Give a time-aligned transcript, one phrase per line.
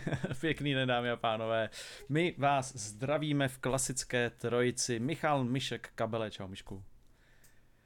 [0.40, 1.70] Pěkný den, dámy a pánové.
[2.08, 4.98] My vás zdravíme v klasické trojici.
[4.98, 6.84] Michal Mišek Kabele, čau Mišku.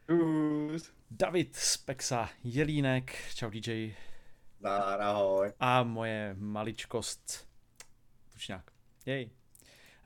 [0.07, 0.93] Čus.
[1.11, 3.95] David Spexa Jelínek, čau DJ.
[4.59, 5.53] Zdar, ahoj.
[5.61, 7.49] A moje maličkost
[8.33, 8.71] Tučňák.
[9.07, 9.31] Jej.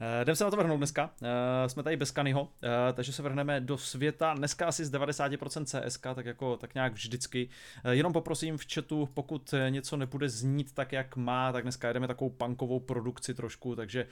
[0.00, 1.10] Uh, jdem se na to vrhnout dneska.
[1.22, 1.28] Uh,
[1.66, 2.48] jsme tady bez Kanyho, uh,
[2.94, 4.34] takže se vrhneme do světa.
[4.34, 7.48] Dneska asi z 90% CSK, tak jako tak nějak vždycky.
[7.90, 12.30] Jenom poprosím v chatu, pokud něco nebude znít tak, jak má, tak dneska jedeme takovou
[12.30, 14.06] punkovou produkci trošku, takže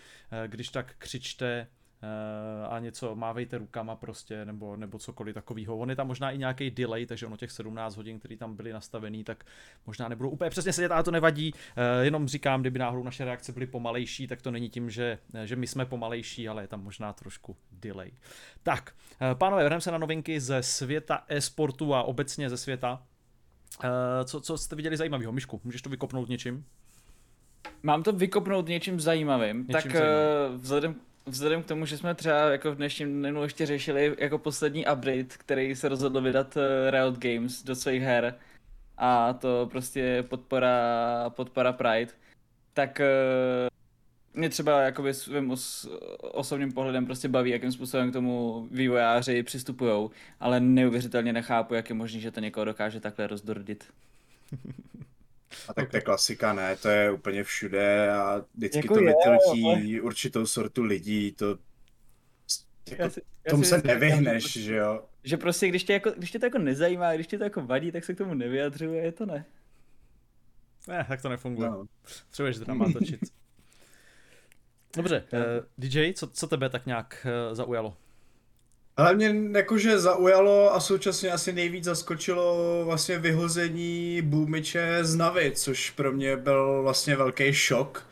[0.46, 1.87] když tak křičte, Eh,
[2.68, 5.76] a něco mávejte rukama prostě, nebo, nebo cokoliv takového.
[5.76, 8.72] On je tam možná i nějaký delay, takže ono těch 17 hodin, které tam byly
[8.72, 9.44] nastavený, tak
[9.86, 11.54] možná nebudou úplně přesně sedět, ale to nevadí.
[11.76, 15.56] Eh, jenom říkám, kdyby náhodou naše reakce byly pomalejší, tak to není tím, že, že
[15.56, 18.10] my jsme pomalejší, ale je tam možná trošku delay.
[18.62, 23.02] Tak, eh, pánové, vrhneme se na novinky ze světa e-sportu a obecně ze světa.
[24.24, 25.32] Co, co jste viděli zajímavého?
[25.32, 26.64] Myšku, můžeš to vykopnout něčím?
[27.82, 29.56] Mám to vykopnout něčím zajímavým.
[29.56, 30.58] Něčím tak zajímavým.
[30.58, 30.94] vzhledem
[31.28, 35.24] vzhledem k tomu, že jsme třeba jako v dnešním dnu ještě řešili jako poslední update,
[35.38, 38.34] který se rozhodl vydat eh, Riot Games do svých her
[38.96, 42.12] a to prostě podpora, podpora Pride,
[42.74, 43.68] tak eh,
[44.34, 45.88] mě třeba jakoby svým os,
[46.20, 51.94] osobním pohledem prostě baví, jakým způsobem k tomu vývojáři přistupují, ale neuvěřitelně nechápu, jak je
[51.94, 53.84] možné, že to někoho dokáže takhle rozdordit.
[55.68, 59.64] A tak to je klasika, ne, to je úplně všude a vždycky jako to vytlčí
[59.64, 60.02] ale...
[60.02, 61.58] určitou sortu lidí, to
[62.90, 65.04] jako, já si, já tomu si se nevyhneš, že jo.
[65.24, 67.92] Že prostě, když tě, jako, když tě to jako nezajímá, když tě to jako vadí,
[67.92, 69.44] tak se k tomu nevyjadřuje, je to ne.
[70.88, 71.70] Ne, tak to nefunguje.
[71.70, 71.84] No.
[72.26, 73.20] Potřebuješ drama točit.
[74.96, 77.96] Dobře, uh, eh, DJ, co, co tebe tak nějak uh, zaujalo?
[78.98, 85.90] Ale mě jakože zaujalo a současně asi nejvíc zaskočilo vlastně vyhození Boomiče z Navy, což
[85.90, 88.06] pro mě byl vlastně velký šok.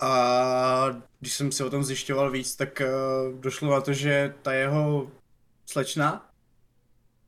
[0.00, 4.52] A když jsem si o tom zjišťoval víc, tak uh, došlo na to, že ta
[4.52, 5.10] jeho
[5.66, 6.30] slečna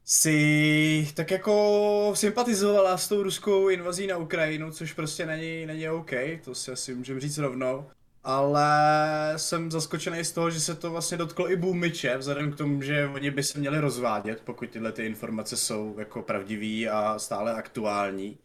[0.05, 6.11] si tak jako sympatizovala s tou ruskou invazí na Ukrajinu, což prostě není, není OK,
[6.45, 7.87] to si asi můžeme říct rovnou
[8.25, 12.83] ale jsem zaskočený z toho, že se to vlastně dotklo i Boomiče, vzhledem k tomu,
[12.83, 17.55] že oni by se měli rozvádět, pokud tyhle ty informace jsou jako pravdivý a stále
[17.55, 18.39] aktuální.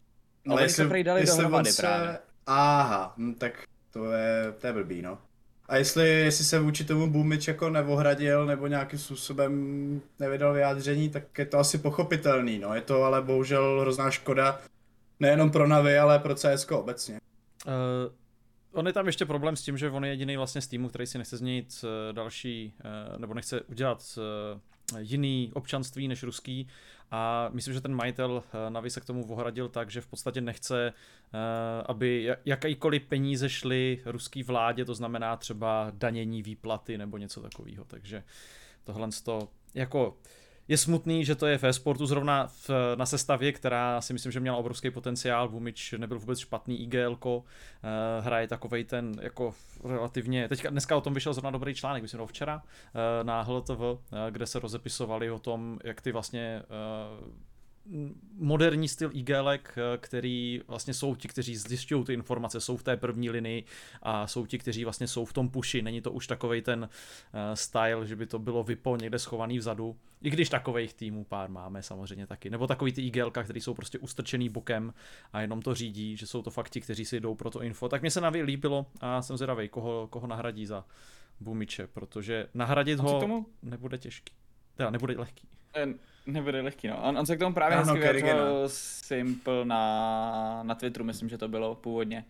[0.44, 1.82] No, ale jestli, se dali jestli dohromady se...
[1.82, 2.18] právě.
[2.46, 3.62] Aha, hm, tak
[3.92, 5.18] to je, to je blbý, no.
[5.68, 11.38] A jestli, jestli se vůči tomu Boomič jako nevohradil nebo nějakým způsobem nevydal vyjádření, tak
[11.38, 12.74] je to asi pochopitelný, no.
[12.74, 14.60] Je to ale bohužel hrozná škoda,
[15.20, 17.20] nejenom pro Navy, ale pro CSK obecně.
[17.66, 18.12] Uh
[18.78, 21.06] on je tam ještě problém s tím, že on je jediný vlastně z týmu, který
[21.06, 26.68] si nechce změnit eh, další, eh, nebo nechce udělat eh, jiný občanství než ruský.
[27.10, 30.92] A myslím, že ten majitel Navi se k tomu ohradil tak, že v podstatě nechce,
[31.86, 38.24] aby jakýkoliv peníze šly ruský vládě, to znamená třeba danění výplaty nebo něco takového, takže
[38.84, 40.16] tohle to jako
[40.68, 44.40] je smutný, že to je ve sportu zrovna v, na sestavě, která si myslím, že
[44.40, 45.48] měla obrovský potenciál.
[45.48, 51.14] Vumič nebyl vůbec špatný IGL, eh, hraje takovej ten jako relativně, teďka dneska o tom
[51.14, 53.98] vyšel zrovna dobrý článek, myslím, včera uh, na HLTV, uh,
[54.30, 56.62] kde se rozepisovali o tom, jak ty vlastně
[58.38, 62.96] moderní styl igelek, eh, který vlastně jsou ti, kteří zjišťují ty informace, jsou v té
[62.96, 63.64] první linii
[64.02, 65.82] a jsou ti, kteří vlastně jsou v tom puši.
[65.82, 69.96] Není to už takový ten uh, style, že by to bylo vypo někde schovaný vzadu.
[70.22, 72.50] I když takových týmů pár máme samozřejmě taky.
[72.50, 74.94] Nebo takový ty igelka, který jsou prostě ustrčený bokem
[75.32, 77.88] a jenom to řídí, že jsou to fakt ti, kteří si jdou pro to info.
[77.88, 80.84] Tak mě se naví líbilo a jsem zvědavý, koho, koho nahradí za
[81.40, 83.46] Bumiče, protože nahradit ho tomu?
[83.62, 84.34] nebude těžký.
[84.74, 85.48] Teda nebude lehký.
[86.26, 87.02] Nebude lehký, no.
[87.02, 91.38] On, on se k tomu právě ano, hezky vyjadřoval Simple na, na Twitteru, myslím, že
[91.38, 92.24] to bylo původně.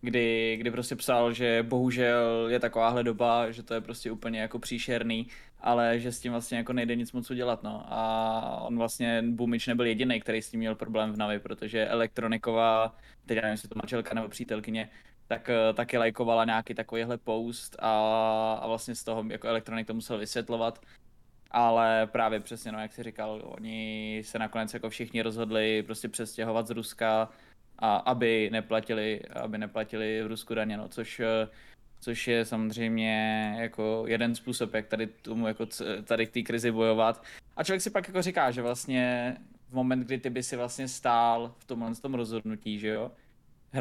[0.00, 4.58] Kdy, kdy prostě psal, že bohužel je takováhle doba, že to je prostě úplně jako
[4.58, 5.28] příšerný,
[5.60, 7.84] ale že s tím vlastně jako nejde nic moc udělat, no.
[7.88, 12.96] A on vlastně, Bumič nebyl jediný, který s tím měl problém v Navi, protože Elektroniková,
[13.26, 14.88] teď nevím, jestli to manželka nebo přítelkyně,
[15.26, 17.90] tak taky lajkovala nějaký takovýhle post a,
[18.62, 20.80] a vlastně z toho jako elektronik to musel vysvětlovat
[21.52, 26.66] ale právě přesně, no, jak jsi říkal, oni se nakonec jako všichni rozhodli prostě přestěhovat
[26.66, 27.28] z Ruska,
[27.78, 31.20] a aby neplatili, aby neplatili v Rusku daně, no, což,
[32.00, 35.66] což je samozřejmě jako jeden způsob, jak tady tomu, jako
[36.04, 37.24] tady k té krizi bojovat.
[37.56, 39.36] A člověk si pak jako říká, že vlastně
[39.68, 43.10] v moment, kdy ty by si vlastně stál v tomhle tom rozhodnutí, že jo,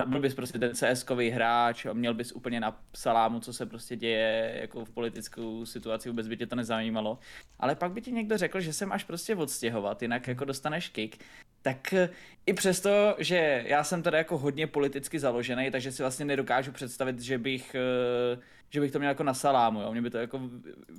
[0.05, 3.95] byl bys prostě ten CS-kový hráč a měl bys úplně na salámu, co se prostě
[3.95, 7.19] děje jako v politickou situaci, vůbec by tě to nezajímalo.
[7.59, 11.23] Ale pak by ti někdo řekl, že se máš prostě odstěhovat, jinak jako dostaneš kick.
[11.61, 12.09] tak eh,
[12.45, 17.19] i přesto, že já jsem tady jako hodně politicky založený, takže si vlastně nedokážu představit,
[17.19, 18.39] že bych, eh,
[18.69, 19.91] že bych to měl jako na salámu, jo?
[19.91, 20.41] mě by to jako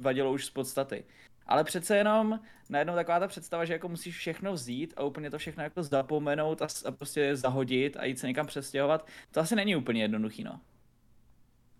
[0.00, 1.04] vadilo už z podstaty.
[1.46, 5.38] Ale přece jenom najednou taková ta představa, že jako musíš všechno vzít a úplně to
[5.38, 9.76] všechno jako zapomenout a, a prostě zahodit a jít se někam přestěhovat, to asi není
[9.76, 10.60] úplně jednoduchý, no.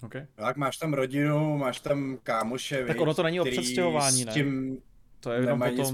[0.02, 0.26] Okay.
[0.34, 4.32] Tak máš tam rodinu, máš tam kámoše, Tak ono to není o přestěhování, ne?
[4.32, 4.78] S tím
[5.20, 5.76] to je jenom potom...
[5.76, 5.92] nic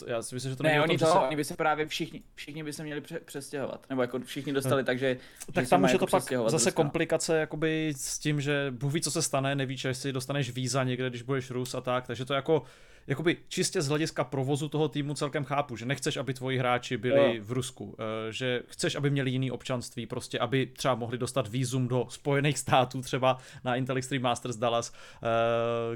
[0.00, 0.18] společného.
[0.18, 2.72] Já si myslím, že to ne, oni to, oni by se právě všichni, všichni by
[2.72, 5.16] se měli pře- přestěhovat, nebo jako všichni dostali, takže...
[5.52, 9.10] Tak tam už je to pak zase komplikace jakoby s tím, že Bůh ví, co
[9.10, 12.62] se stane, nevíš, jestli dostaneš víza někde, když budeš Rus a tak, takže to jako
[13.06, 17.36] jakoby čistě z hlediska provozu toho týmu celkem chápu, že nechceš, aby tvoji hráči byli
[17.36, 17.42] jo.
[17.44, 21.88] v Rusku, eh, že chceš, aby měli jiný občanství, prostě aby třeba mohli dostat vízum
[21.88, 25.26] do Spojených států, třeba na Intel Extreme Masters Dallas, eh,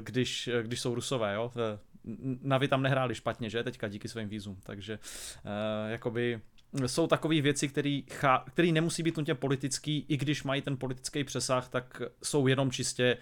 [0.01, 1.51] když, když jsou Rusové, jo.
[2.41, 4.99] Navi tam nehráli špatně, že, teďka díky svým vízum, takže
[5.87, 6.41] jakoby
[6.85, 7.69] jsou takové věci,
[8.47, 13.17] které nemusí být nutně politický, i když mají ten politický přesah, tak jsou jenom čistě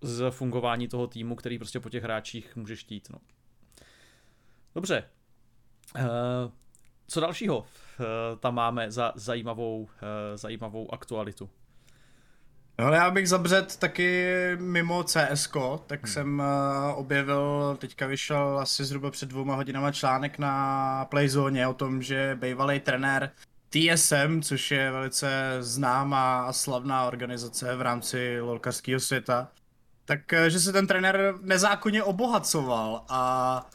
[0.00, 3.10] z fungování toho týmu, který prostě po těch hráčích může štít.
[3.10, 3.18] No.
[4.74, 5.04] Dobře.
[5.96, 6.02] Uh,
[7.08, 7.64] co dalšího uh,
[8.40, 9.88] tam máme za zajímavou, uh,
[10.34, 11.50] zajímavou aktualitu?
[12.78, 15.48] No, já bych zabřet taky mimo CS,
[15.86, 16.12] tak hmm.
[16.12, 22.02] jsem uh, objevil, teďka vyšel asi zhruba před dvouma hodinama článek na Playzone o tom,
[22.02, 23.30] že bývalý trenér
[23.70, 29.48] TSM, což je velice známá a slavná organizace v rámci lolkarského světa,
[30.04, 33.66] tak eh, že se ten trenér nezákonně obohacoval a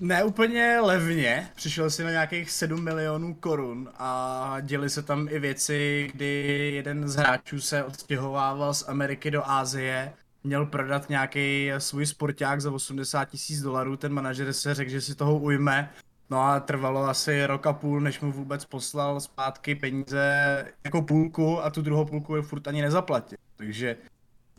[0.00, 5.38] ne úplně levně, přišel si na nějakých 7 milionů korun a děli se tam i
[5.38, 10.12] věci, kdy jeden z hráčů se odstěhovával z Ameriky do Ázie,
[10.44, 15.14] měl prodat nějaký svůj sporták za 80 tisíc dolarů, ten manažer se řekl, že si
[15.14, 15.90] toho ujme,
[16.30, 21.62] no a trvalo asi rok a půl, než mu vůbec poslal zpátky peníze jako půlku
[21.62, 23.96] a tu druhou půlku je furt ani nezaplatil, takže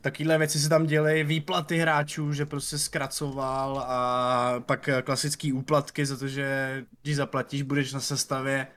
[0.08, 6.18] Takovéhle věci se tam děly, výplaty hráčů, že prostě zkracoval a pak klasický úplatky za
[6.18, 8.68] to, že když zaplatíš, budeš na sestavě.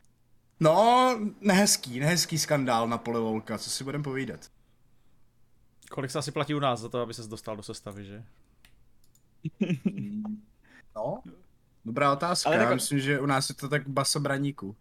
[0.60, 4.40] No, nehezký, nehezký skandál na pole Volka, co si budem povídat.
[5.90, 8.24] Kolik se asi platí u nás za to, aby se dostal do sestavy, že?
[10.96, 11.22] No,
[11.84, 12.48] dobrá otázka.
[12.48, 12.74] Ale tak...
[12.74, 14.76] myslím, že u nás je to tak baso braníku.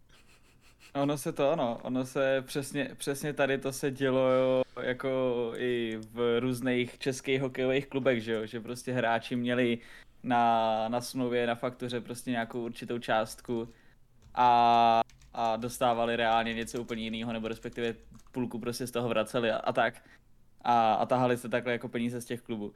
[0.93, 5.99] Ono se to, ano, ono se přesně, přesně tady to se dělo jo, jako i
[6.11, 9.77] v různých českých hokejových klubech, že jo, že prostě hráči měli
[10.23, 13.69] na, na smlouvě, na faktuře prostě nějakou určitou částku
[14.35, 15.01] a,
[15.33, 17.95] a dostávali reálně něco úplně jiného, nebo respektive
[18.31, 20.03] půlku prostě z toho vraceli a, a tak.
[20.61, 22.73] A, a tahali se takhle jako peníze z těch klubů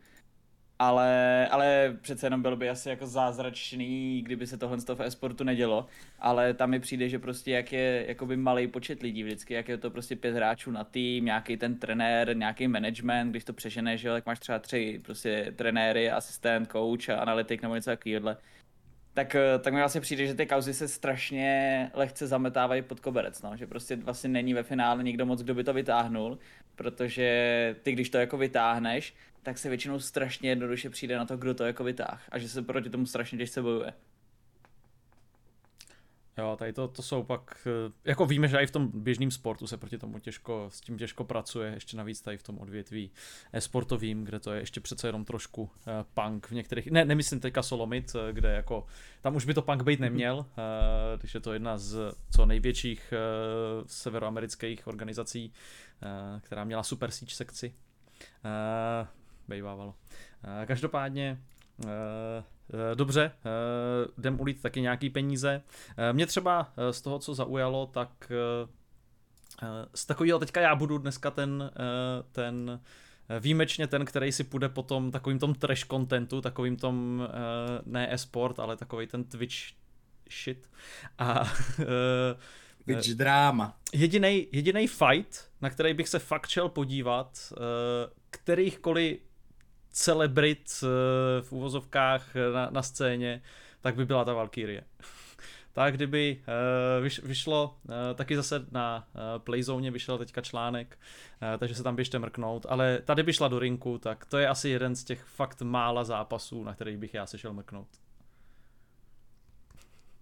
[0.88, 5.86] ale, ale přece jenom bylo by asi jako zázračný, kdyby se tohle v e-sportu nedělo,
[6.20, 9.78] ale tam mi přijde, že prostě jak je jakoby malý počet lidí vždycky, jak je
[9.78, 14.10] to prostě pět hráčů na tým, nějaký ten trenér, nějaký management, když to přeženeš, že
[14.10, 18.36] tak máš třeba tři prostě trenéry, asistent, coach analytik nebo něco takového,
[19.14, 23.58] tak, tak mi vlastně přijde, že ty kauzy se strašně lehce zametávají pod koberec, no,
[23.58, 26.40] že prostě vlastně není ve finále nikdo moc, kdo by to vytáhnul,
[26.76, 29.14] protože ty, když to jako vytáhneš,
[29.44, 32.62] tak se většinou strašně jednoduše přijde na to, kdo to jako vytáh a že se
[32.62, 33.94] proti tomu strašně těžce bojuje.
[36.38, 39.68] Jo, tady to, to jsou pak, eh, jako víme, že i v tom běžném sportu
[39.68, 43.12] se proti tomu těžko, s tím těžko pracuje, ještě navíc tady v tom odvětví
[43.60, 45.70] sportovým, kde to je ještě přece jenom trošku uh,
[46.14, 48.86] punk v některých, ne, nemyslím teďka Solomit, eh, kde jako,
[49.22, 50.46] tam už by to punk být neměl,
[51.20, 51.98] když je to jedna z
[52.36, 53.14] co největších
[53.86, 55.54] severoamerických organizací,
[56.42, 57.74] která měla super síč sekci.
[59.48, 59.96] Bejvávalo.
[60.44, 61.42] Uh, každopádně
[61.86, 61.90] uh,
[62.74, 65.62] Eh, dobře, eh, jdem ulít taky nějaký peníze.
[65.98, 68.32] Eh, mě třeba z toho, co zaujalo, tak
[69.96, 71.72] z takového teďka já budu dneska ten,
[72.32, 72.82] ten
[73.40, 77.28] výjimečně ten, který si půjde po tom takovým tom trash contentu, takovým tom
[77.86, 79.56] ne e-sport, ale takový ten Twitch
[80.44, 80.70] shit.
[81.18, 81.54] A
[82.86, 83.78] Twitch drama.
[83.94, 87.54] Jedinej, jedinej fight, na který bych se fakt šel podívat,
[88.30, 89.20] kterýchkoliv
[89.94, 90.88] celebrit eh,
[91.42, 93.42] v úvozovkách eh, na, na scéně,
[93.82, 94.84] tak by byla ta Valkyrie.
[95.74, 96.42] tak kdyby
[97.02, 97.76] vyš, vyšlo,
[98.16, 99.08] taky zase na
[99.38, 101.00] Playzone vyšel teďka článek,
[101.58, 104.70] takže se tam běžte mrknout, ale tady by šla do rinku, tak to je asi
[104.70, 107.88] jeden z těch fakt mála zápasů, na kterých bych já se šel mrknout.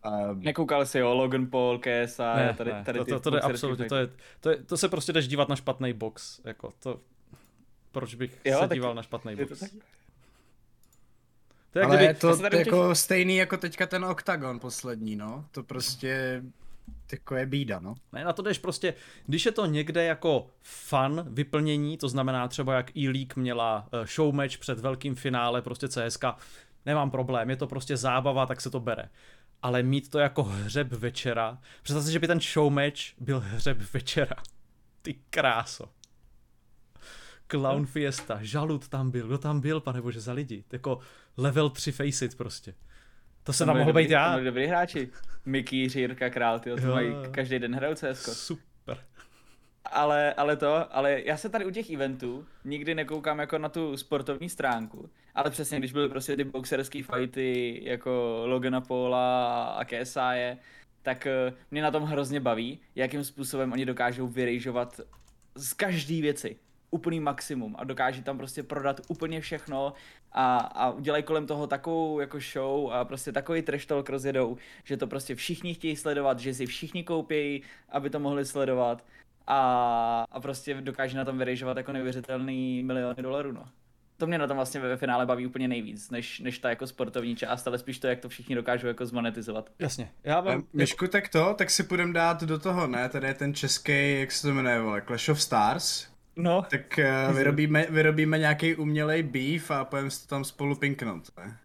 [0.06, 3.36] Um, Nekoukal si o Logan Paul, KSA, ne, tady, ne, tady to, to, to, to,
[3.38, 4.10] je absolutně, to, je,
[4.40, 7.00] to, je, to se prostě jdeš dívat na špatný box, jako to,
[7.92, 9.50] proč bych jo, se díval na špatný box?
[9.50, 9.72] To, tak...
[11.72, 15.46] to je, Ale kdyby, je to, to jako stejný jako teďka ten Octagon poslední, no.
[15.52, 16.42] To prostě
[17.12, 17.96] Jako je bída, no.
[18.14, 18.94] Ne, na to jdeš prostě,
[19.26, 24.58] když je to někde jako fun vyplnění, to znamená třeba jak e-league měla eh, showmatch
[24.58, 26.26] před velkým finále, prostě CSK,
[26.86, 29.10] nemám problém, je to prostě zábava, tak se to bere.
[29.62, 34.36] Ale mít to jako hřeb večera, představ si, že by ten showmatch byl hřeb večera.
[35.02, 35.90] Ty kráso.
[37.52, 40.64] Clown Fiesta, Žalud tam byl, kdo tam byl, pane bože, za lidi.
[40.72, 41.00] Jako
[41.38, 42.74] level 3 Faceit prostě.
[43.44, 44.38] To se tam mohl být já.
[44.38, 45.10] To dobrý hráči.
[45.46, 48.46] Mickey, Žírka, Král, ty to mají každý den hrajou CS.
[48.46, 48.98] Super.
[49.86, 53.98] Ale, ale to, ale já se tady u těch eventů nikdy nekoukám jako na tu
[53.98, 60.58] sportovní stránku, ale přesně když byly prostě ty boxerské fighty jako Logana Paula a KSI,
[61.02, 65.00] tak eh, mě na tom hrozně baví, jakým způsobem oni dokážou vyrejžovat
[65.56, 66.60] z každé věci
[66.92, 69.94] úplný maximum a dokáže tam prostě prodat úplně všechno
[70.32, 74.98] a, a udělají kolem toho takovou jako show a prostě takový trash talk rozjedou, že
[74.98, 79.06] to prostě všichni chtějí sledovat, že si všichni koupějí, aby to mohli sledovat
[79.48, 83.66] a, a prostě dokáže na tom vyrejžovat jako neuvěřitelný miliony dolarů, no.
[84.18, 87.36] To mě na tom vlastně ve finále baví úplně nejvíc, než, než ta jako sportovní
[87.36, 89.70] část, ale spíš to, jak to všichni dokážou jako zmonetizovat.
[89.80, 90.12] Jasně.
[90.24, 90.64] Já vám...
[90.74, 93.10] Myšku, tak to, tak si půjdeme dát do toho, ne?
[93.10, 96.11] Tady je ten český, jak se to jmenuje, vole, Clash of Stars,
[96.42, 96.66] No.
[96.70, 101.30] Tak uh, vyrobíme, vyrobíme nějaký umělej beef a pojďme si to tam spolu pinknout.
[101.38, 101.58] Ne?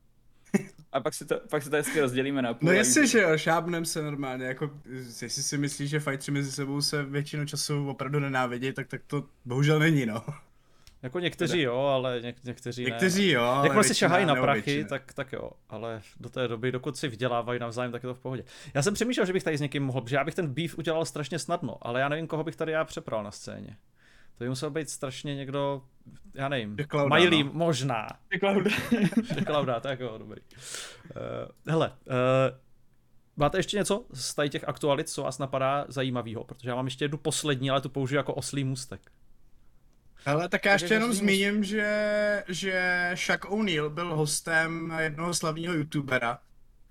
[0.92, 2.66] A pak si to, pak si to hezky rozdělíme na půl.
[2.66, 4.70] No jestli, že jo, šábnem se normálně, jako,
[5.22, 9.24] jestli si myslíš, že fightři mezi sebou se většinu času opravdu nenávidí, tak, tak to
[9.44, 10.24] bohužel není, no.
[11.02, 12.90] Jako někteří jo, ale něk, někteří ne.
[12.90, 16.72] Někteří jo, ale Jakmile si šahají na prachy, tak, tak jo, ale do té doby,
[16.72, 18.44] dokud si vydělávají navzájem, tak je to v pohodě.
[18.74, 21.04] Já jsem přemýšlel, že bych tady s někým mohl, že já bych ten beef udělal
[21.04, 23.76] strašně snadno, ale já nevím, koho bych tady já přepral na scéně.
[24.38, 25.82] To by musel být strašně někdo,
[26.34, 26.76] já nevím,
[27.08, 27.50] Miley no.
[27.52, 28.06] možná.
[28.40, 28.70] Klauda.
[29.46, 30.40] Klauda, tak jo, dobrý.
[30.40, 32.14] Uh, hele, uh,
[33.36, 36.44] máte ještě něco z tady těch aktualit, co vás napadá zajímavého?
[36.44, 39.00] Protože já mám ještě jednu poslední, ale tu použiju jako oslý můstek.
[40.26, 46.38] Ale tak já ještě jenom zmíním, že, že Shaq O'Neal byl hostem jednoho slavného youtubera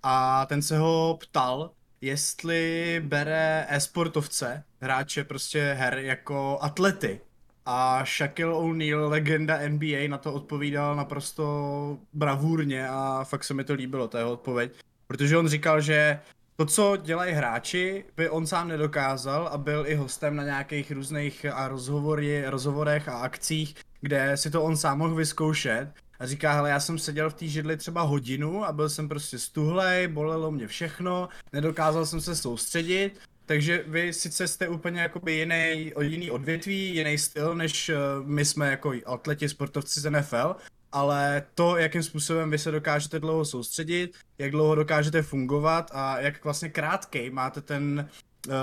[0.04, 1.72] a ten se ho ptal,
[2.02, 7.22] jestli bere e-sportovce, hráče prostě her jako atlety.
[7.66, 13.74] A Shaquille O'Neal, legenda NBA, na to odpovídal naprosto bravurně a fakt se mi to
[13.74, 14.74] líbilo, ta jeho odpověď.
[15.08, 16.20] Protože on říkal, že
[16.56, 21.46] to, co dělají hráči, by on sám nedokázal a byl i hostem na nějakých různých
[21.54, 25.94] a rozhovory, rozhovorech a akcích, kde si to on sám mohl vyzkoušet.
[26.20, 29.40] A říká, hele, já jsem seděl v té židli třeba hodinu a byl jsem prostě
[29.40, 35.92] stuhlej, bolelo mě všechno, nedokázal jsem se soustředit takže vy sice jste úplně jakoby jiný,
[36.02, 40.56] jiný odvětví, jiný styl, než eh, my jsme jako atleti, sportovci z NFL,
[40.92, 46.44] ale to, jakým způsobem vy se dokážete dlouho soustředit, jak dlouho dokážete fungovat a jak
[46.44, 48.10] vlastně krátkej máte ten
[48.48, 48.54] uh,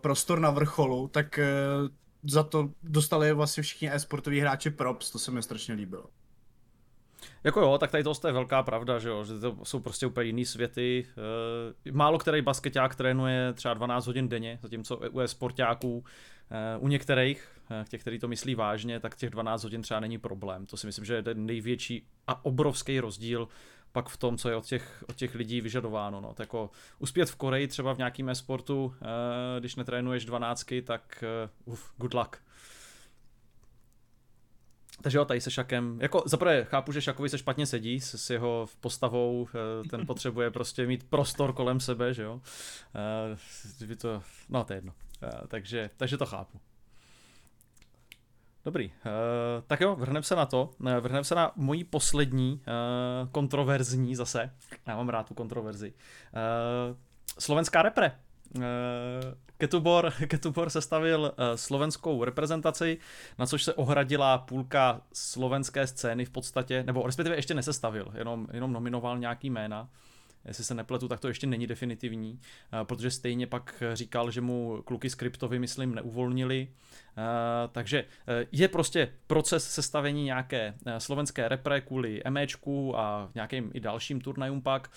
[0.00, 1.88] prostor na vrcholu, tak uh,
[2.22, 6.04] za to dostali vlastně všichni e-sportoví hráči props, to se mi strašně líbilo.
[7.44, 10.26] Jako jo, tak tady to je velká pravda, že jo, že to jsou prostě úplně
[10.26, 11.06] jiný světy.
[11.86, 16.04] E, málo který basketák trénuje třeba 12 hodin denně, zatímco u sportáků,
[16.50, 20.18] e, u některých, e, těch, kteří to myslí vážně, tak těch 12 hodin třeba není
[20.18, 20.66] problém.
[20.66, 23.48] To si myslím, že je ten největší a obrovský rozdíl
[23.92, 26.20] pak v tom, co je od těch, od těch lidí vyžadováno.
[26.20, 26.28] No.
[26.28, 28.94] Tak jako uspět v Koreji třeba v nějakém sportu,
[29.58, 31.24] když netrénuješ 12, tak
[31.64, 32.36] uf, good luck.
[35.02, 38.30] Takže jo, tady se Šakem, jako zaprvé chápu, že Šakovi se špatně sedí s, s
[38.30, 42.40] jeho postavou, eh, ten potřebuje prostě mít prostor kolem sebe, že jo.
[43.84, 44.92] Uh, to, no to je jedno.
[45.22, 46.60] Uh, takže, takže to chápu.
[48.64, 48.92] Dobrý, uh,
[49.66, 50.70] tak jo, vrhneme se na to.
[50.78, 52.62] Vrhneme se na moji poslední
[53.32, 54.50] kontroverzní zase.
[54.86, 55.92] Já mám rád tu kontroverzi.
[57.38, 58.12] Slovenská repre.
[58.56, 62.98] Uh, Ketubor, Ketubor sestavil uh, slovenskou reprezentaci,
[63.38, 68.72] na což se ohradila půlka slovenské scény v podstatě, nebo respektive ještě nesestavil, jenom, jenom
[68.72, 69.88] nominoval nějaký jména.
[70.46, 74.82] Jestli se nepletu, tak to ještě není definitivní, uh, protože stejně pak říkal, že mu
[74.82, 75.16] kluky z
[75.58, 76.68] myslím, neuvolnili,
[77.18, 78.04] Eh, takže
[78.52, 84.90] je prostě proces sestavení nějaké slovenské repre kvůli MEčku a nějakým i dalším turnajům pak.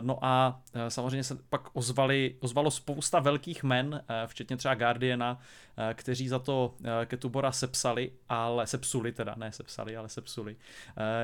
[0.00, 5.40] No a samozřejmě se pak ozvali, ozvalo spousta velkých men, včetně třeba Guardiana,
[5.94, 10.56] kteří za to Ketubora sepsali, ale sepsuli teda, ne sepsali, ale sepsuli.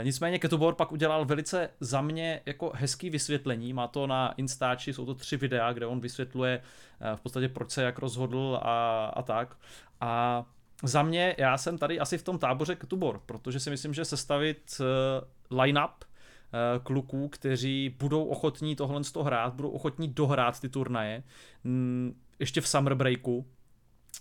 [0.02, 5.06] Nicméně Ketubor pak udělal velice za mě jako hezký vysvětlení, má to na Instači, jsou
[5.06, 6.62] to tři videa, kde on vysvětluje
[7.16, 9.56] v podstatě proč se jak rozhodl a, a tak.
[10.00, 10.44] A
[10.82, 14.80] za mě, já jsem tady asi v tom táboře Ktubor, protože si myslím, že sestavit
[15.50, 16.04] line-up
[16.82, 21.22] kluků, kteří budou ochotní tohle z toho hrát, budou ochotní dohrát ty turnaje,
[22.38, 23.46] ještě v summer breaku,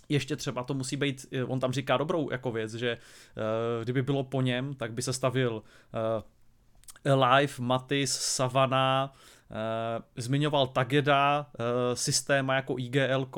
[0.08, 2.98] ještě třeba to musí být, on tam říká dobrou jako věc, že
[3.82, 5.62] kdyby bylo po něm, tak by se stavil
[7.04, 9.14] Live, Matis, Savana,
[10.16, 13.28] zmiňoval Tageda, uh, systéma jako IGL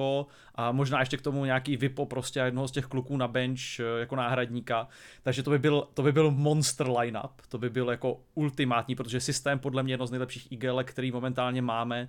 [0.55, 4.01] a možná ještě k tomu nějaký Vipo prostě jednoho z těch kluků na bench uh,
[4.01, 4.89] jako náhradníka.
[5.23, 9.21] Takže to by byl, to by byl monster lineup, to by byl jako ultimátní, protože
[9.21, 12.09] systém podle mě jedno z nejlepších IGL, který momentálně máme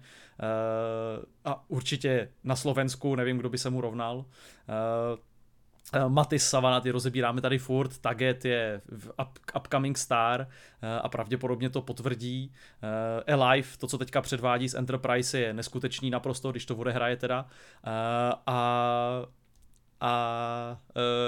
[1.46, 4.26] a určitě na Slovensku, nevím, kdo by se mu rovnal.
[5.94, 8.82] Eh, Matis Savana, ty rozebíráme tady furt, Taget je
[9.22, 10.48] up, upcoming star
[10.82, 12.54] eh, a pravděpodobně to potvrdí.
[13.28, 17.46] Eh, Alive, to, co teďka předvádí z Enterprise, je neskutečný naprosto, když to odehraje teda.
[18.46, 19.26] A
[20.02, 20.78] a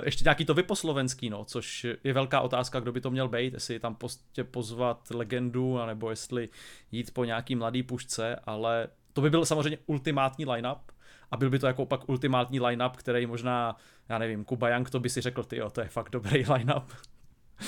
[0.06, 3.80] ještě nějaký to vyposlovenský, no, což je velká otázka, kdo by to měl být, jestli
[3.80, 6.50] tam prostě pozvat legendu, anebo jestli
[6.92, 10.92] jít po nějaký mladý pušce, ale to by byl samozřejmě ultimátní line-up
[11.32, 13.76] a byl by to jako pak ultimátní line-up, který možná
[14.10, 16.84] já nevím, Kuba Young, to by si řekl, ty jo, to je fakt dobrý line-up.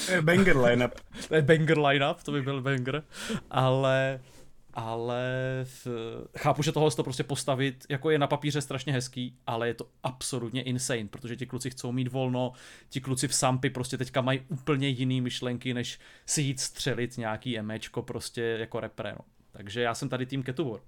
[0.06, 0.92] To je banger line-up.
[1.28, 3.04] to je banger line-up, to by byl banger,
[3.52, 4.20] ale
[4.74, 5.26] ale
[5.64, 5.88] v,
[6.38, 9.88] chápu, že tohle to prostě postavit, jako je na papíře strašně hezký, ale je to
[10.04, 12.54] absolutně insane, protože ti kluci chcou mít volno,
[12.90, 17.60] ti kluci v Sampy prostě teďka mají úplně jiný myšlenky, než si jít střelit nějaký
[17.60, 19.26] emečko prostě jako repre, no.
[19.52, 20.82] Takže já jsem tady tým Ketubor.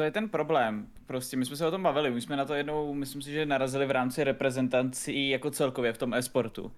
[0.00, 0.86] To je ten problém.
[1.06, 3.46] Prostě my jsme se o tom bavili, my jsme na to jednou, myslím si, že
[3.46, 6.72] narazili v rámci reprezentací jako celkově v tom e-sportu.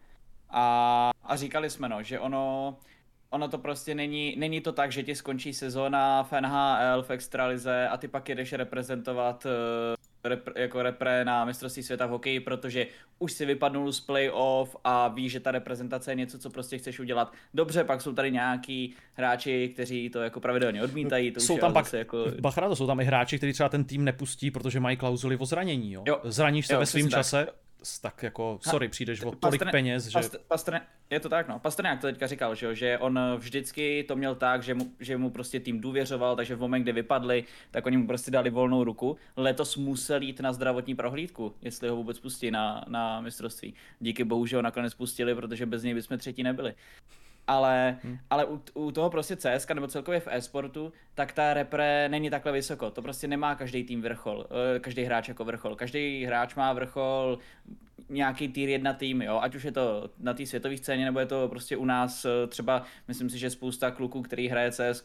[0.50, 2.76] A, a říkali jsme no, že ono,
[3.30, 7.88] ono to prostě není, není to tak, že ti skončí sezóna v NHL, v Extralize
[7.88, 9.46] a ty pak jedeš reprezentovat
[10.24, 12.86] uh, rep, jako repre na mistrovství světa v hokeji, protože
[13.18, 17.00] už si vypadnul z playoff a víš, že ta reprezentace je něco, co prostě chceš
[17.00, 17.32] udělat.
[17.54, 21.30] Dobře, pak jsou tady nějaký hráči, kteří to jako pravidelně odmítají.
[21.30, 22.24] To jsou tam pak, jako...
[22.40, 25.46] Bachra, to jsou tam i hráči, kteří třeba ten tým nepustí, protože mají klauzuly o
[25.46, 25.92] zranění.
[25.92, 26.04] Jo?
[26.06, 26.20] Jo.
[26.24, 27.54] Zraníš se jo, ve svém čase, tak
[28.03, 30.18] tak jako, sorry, přijdeš o tolik Pastrne, peněz, že...
[30.49, 31.59] Pastrne, je to tak, no.
[31.59, 35.16] Pastrňák to teďka říkal, že, jo, že on vždycky to měl tak, že mu, že
[35.16, 38.85] mu prostě tým důvěřoval, takže v moment, kdy vypadli, tak oni mu prostě dali volnou
[38.85, 39.16] ruku.
[39.37, 43.75] Letos musel jít na zdravotní prohlídku, jestli ho vůbec pustí na, na mistrovství.
[44.01, 46.75] Díky bohu, že ho nakonec pustili, protože bez něj bychom třetí nebyli
[47.46, 48.18] ale, hmm.
[48.31, 52.52] ale u, u toho prostě CS nebo celkově v e-sportu, tak ta repre není takhle
[52.52, 52.90] vysoko.
[52.90, 55.76] To prostě nemá každý tým vrchol, eh, každý hráč jako vrchol.
[55.76, 57.38] Každý hráč má vrchol
[58.09, 61.26] nějaký tier jedna tým, jo, ať už je to na té světové scéně, nebo je
[61.26, 65.05] to prostě u nás eh, třeba, myslím si, že spousta kluků, který hraje CS,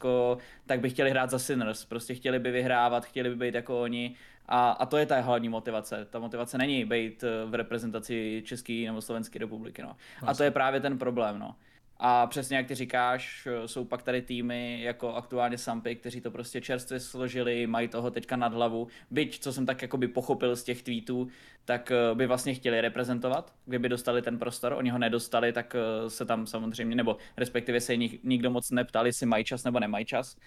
[0.65, 4.15] tak by chtěli hrát za Sinners, prostě chtěli by vyhrávat, chtěli by být jako oni
[4.47, 6.07] a, a to je ta hlavní motivace.
[6.09, 9.95] Ta motivace není být eh, v reprezentaci České nebo Slovenské republiky, no.
[10.25, 11.55] A to je právě ten problém, no.
[11.99, 16.61] A přesně jak ty říkáš, jsou pak tady týmy jako aktuálně Sampy, kteří to prostě
[16.61, 18.87] čerstvě složili, mají toho teďka nad hlavu.
[19.11, 21.27] Byť, co jsem tak jakoby pochopil z těch tweetů,
[21.65, 26.09] tak eh, by vlastně chtěli reprezentovat, kdyby dostali ten prostor, oni ho nedostali, tak eh,
[26.09, 30.05] se tam samozřejmě, nebo respektive se nik, nikdo moc neptal, jestli mají čas nebo nemají
[30.05, 30.37] čas.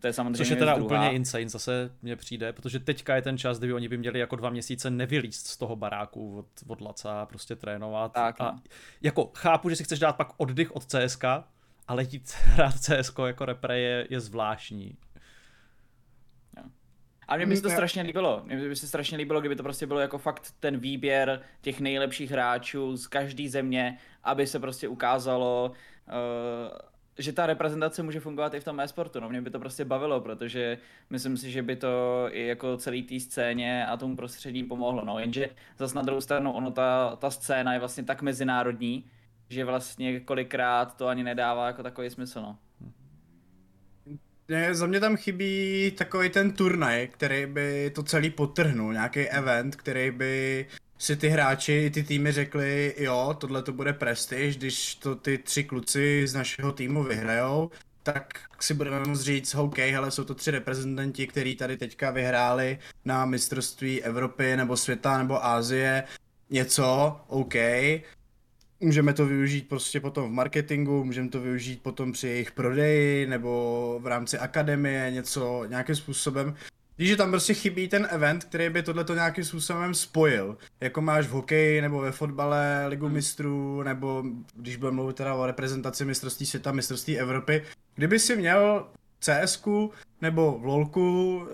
[0.00, 3.38] To je samozřejmě Což je teda úplně insane, zase mně přijde, protože teďka je ten
[3.38, 7.22] čas, kdy oni by měli jako dva měsíce nevylíst z toho baráku od, od Laca
[7.22, 8.12] a prostě trénovat.
[8.12, 8.60] Tak, a no.
[9.02, 11.24] jako chápu, že si chceš dát pak oddych od CSK,
[11.88, 14.96] ale jít hrát CSK jako repre je, je zvláštní.
[17.28, 18.42] A mně by se to strašně líbilo.
[18.44, 22.30] Mně by se strašně líbilo, kdyby to prostě bylo jako fakt ten výběr těch nejlepších
[22.30, 25.72] hráčů z každé země, aby se prostě ukázalo,
[26.08, 26.78] uh,
[27.18, 29.20] že ta reprezentace může fungovat i v tom e-sportu.
[29.20, 30.78] No, mě by to prostě bavilo, protože
[31.10, 35.04] myslím si, že by to i jako celý té scéně a tomu prostředí pomohlo.
[35.04, 39.04] No, jenže zase na druhou stranu, ono ta, ta scéna je vlastně tak mezinárodní,
[39.48, 42.40] že vlastně kolikrát to ani nedává jako takový smysl.
[42.40, 42.58] No.
[44.48, 49.76] Ne, za mě tam chybí takový ten turnaj, který by to celý potrhnul, nějaký event,
[49.76, 50.66] který by
[50.98, 55.64] si ty hráči, ty týmy řekli, jo, tohle to bude prestiž, když to ty tři
[55.64, 57.70] kluci z našeho týmu vyhrajou,
[58.02, 62.78] tak si budeme moct říct, OK, hele, jsou to tři reprezentanti, kteří tady teďka vyhráli
[63.04, 66.04] na mistrovství Evropy nebo světa nebo Ázie,
[66.50, 67.54] něco, OK,
[68.80, 74.00] můžeme to využít prostě potom v marketingu, můžeme to využít potom při jejich prodeji nebo
[74.02, 76.54] v rámci akademie, něco nějakým způsobem.
[76.98, 80.58] Víš, že tam prostě chybí ten event, který by tohleto nějakým způsobem spojil.
[80.80, 83.14] Jako máš v hokeji nebo ve fotbale ligu hmm.
[83.14, 87.62] mistrů, nebo když budeme mluvit teda o reprezentaci mistrovství světa, mistrovství Evropy.
[87.94, 88.86] Kdyby si měl
[89.20, 89.62] cs
[90.20, 91.46] nebo v LoLku uh,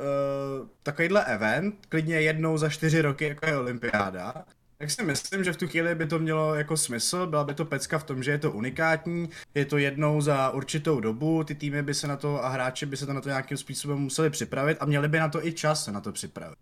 [0.83, 4.45] takovýhle event, klidně jednou za čtyři roky, jako je olympiáda,
[4.85, 7.65] Tak si myslím, že v tu chvíli by to mělo jako smysl, byla by to
[7.65, 11.83] pecka v tom, že je to unikátní, je to jednou za určitou dobu, ty týmy
[11.83, 14.79] by se na to a hráči by se to na to nějakým způsobem museli připravit
[14.81, 16.57] a měli by na to i čas se na to připravit.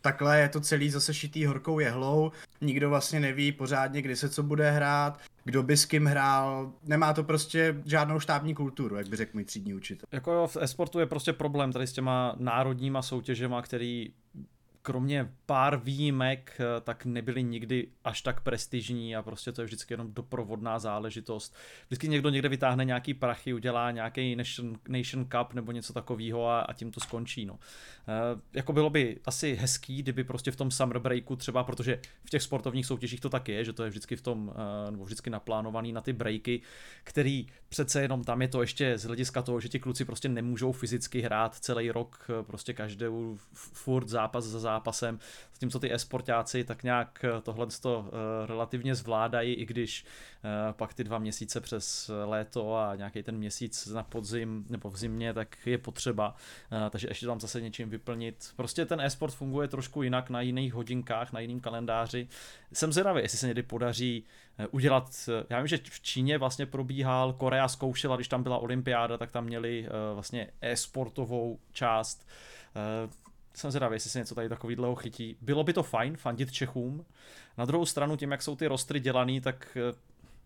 [0.00, 4.42] Takhle je to celý zase šitý horkou jehlou, nikdo vlastně neví pořádně, kdy se co
[4.42, 9.16] bude hrát, kdo by s kým hrál, nemá to prostě žádnou štábní kulturu, jak by
[9.16, 10.06] řekl můj třídní učitel.
[10.12, 14.12] Jako v esportu je prostě problém tady s těma národníma soutěžema, který
[14.82, 19.94] kromě pár výjimek, eh, tak nebyly nikdy až tak prestižní a prostě to je vždycky
[19.94, 21.56] jenom doprovodná záležitost.
[21.86, 26.60] Vždycky někdo někde vytáhne nějaký prachy, udělá nějaký Nation, Nation Cup nebo něco takového a,
[26.60, 27.46] a tím to skončí.
[27.46, 27.58] No.
[28.08, 32.30] E, jako bylo by asi hezký, kdyby prostě v tom summer breaku třeba, protože v
[32.30, 34.54] těch sportovních soutěžích to tak je, že to je vždycky v tom,
[34.88, 36.60] e, nebo vždycky naplánovaný na ty breaky,
[37.04, 40.72] který přece jenom tam je to ještě z hlediska toho, že ti kluci prostě nemůžou
[40.72, 45.18] fyzicky hrát celý rok, prostě každou furt zápas za zápasem,
[45.62, 50.94] zatímco ty esportáci tak nějak eh, tohle to eh, relativně zvládají, i když eh, pak
[50.94, 55.66] ty dva měsíce přes léto a nějaký ten měsíc na podzim nebo v zimě, tak
[55.66, 56.34] je potřeba,
[56.90, 58.52] takže ještě tam zase něčím vyplnit.
[58.56, 62.28] Prostě ten esport funguje trošku jinak na jiných hodinkách, na jiném kalendáři.
[62.72, 64.24] Jsem zvědavý, jestli se někdy podaří
[64.70, 69.32] udělat, já vím, že v Číně vlastně probíhal, Korea zkoušela, když tam byla olympiáda, tak
[69.32, 72.26] tam měli vlastně e-sportovou část
[73.54, 75.36] jsem zvědavý, jestli se něco tady takového chytí.
[75.40, 77.04] Bylo by to fajn, fandit Čechům.
[77.58, 79.96] Na druhou stranu, tím, jak jsou ty rostry dělaný, tak eh,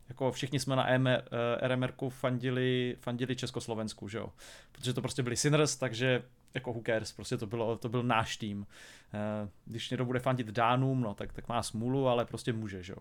[0.09, 4.33] jako všichni jsme na EMR, eh, RMRku fandili, fandili Československu, že jo.
[4.73, 6.23] Protože to prostě byli Sinners, takže
[6.55, 8.66] jako who cares, prostě to, bylo, to byl náš tým.
[9.14, 12.92] Eh, když někdo bude fandit Dánům, no tak, tak má smůlu, ale prostě může, že
[12.92, 12.99] jo.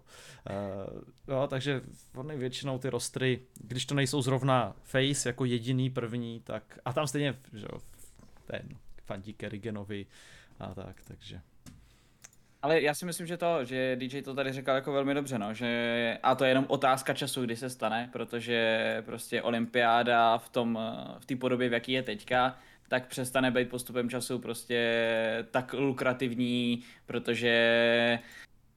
[1.28, 1.82] jo takže
[2.16, 7.08] oni většinou ty rostry, když to nejsou zrovna face jako jediný první, tak a tam
[7.08, 7.80] stejně, že jo,
[8.46, 8.70] ten
[9.06, 10.06] fandí Kerriganovi
[10.60, 11.42] a tak, takže.
[12.62, 15.54] Ale já si myslím, že to, že DJ to tady říkal jako velmi dobře, no,
[15.54, 20.80] že a to je jenom otázka času, kdy se stane, protože prostě olympiáda v tom,
[21.20, 26.84] v té podobě, v jaký je teďka, tak přestane být postupem času prostě tak lukrativní,
[27.06, 28.20] protože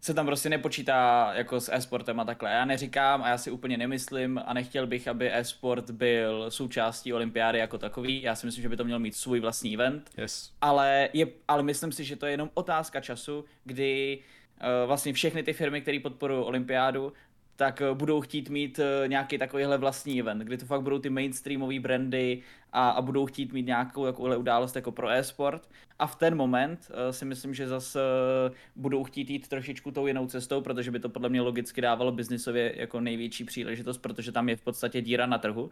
[0.00, 2.50] se tam prostě nepočítá jako s e-sportem a takhle.
[2.50, 7.58] Já neříkám a já si úplně nemyslím a nechtěl bych, aby e-sport byl součástí olympiády
[7.58, 8.22] jako takový.
[8.22, 10.10] Já si myslím, že by to měl mít svůj vlastní event.
[10.16, 10.52] Yes.
[10.60, 15.42] Ale, je, ale myslím si, že to je jenom otázka času, kdy uh, vlastně všechny
[15.42, 17.12] ty firmy, které podporují olympiádu,
[17.58, 21.10] tak uh, budou chtít mít uh, nějaký takovýhle vlastní event, kdy to fakt budou ty
[21.10, 22.42] mainstreamové brandy
[22.72, 25.68] a, a budou chtít mít nějakou takovouhle událost jako pro e-sport.
[25.98, 30.06] A v ten moment uh, si myslím, že zase uh, budou chtít jít trošičku tou
[30.06, 34.48] jinou cestou, protože by to podle mě logicky dávalo biznisově jako největší příležitost, protože tam
[34.48, 35.70] je v podstatě díra na trhu.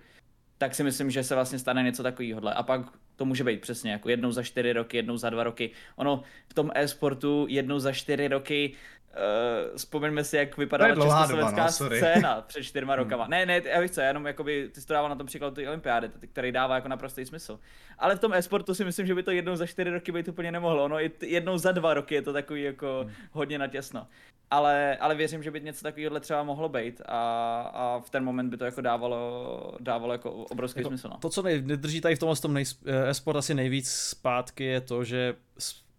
[0.58, 2.58] Tak si myslím, že se vlastně stane něco takového.
[2.58, 2.80] A pak
[3.16, 5.70] to může být přesně jako jednou za čtyři roky, jednou za dva roky.
[5.96, 8.72] Ono v tom e-sportu jednou za čtyři roky
[9.16, 13.02] Uh, vzpomeňme si, jak vypadala československá no, scéna před čtyřma hmm.
[13.02, 13.26] rokama.
[13.28, 15.68] Ne, ne, já víš co, jenom jakoby, ty jsi to dával na tom příkladu ty
[15.68, 17.58] olympiády, který dává jako naprostý smysl.
[17.98, 20.52] Ale v tom e-sportu si myslím, že by to jednou za čtyři roky být úplně
[20.52, 20.88] nemohlo.
[20.88, 23.12] No, jednou za dva roky je to takový jako hmm.
[23.32, 24.06] hodně natěsno.
[24.50, 28.50] Ale, ale věřím, že by něco takového třeba mohlo být a, a v ten moment
[28.50, 31.08] by to jako dávalo, dávalo jako obrovský jako, smysl.
[31.08, 31.18] No.
[31.18, 35.34] To, co nedrží tady v tomhle tom e-sport asi nejvíc zpátky, je to, že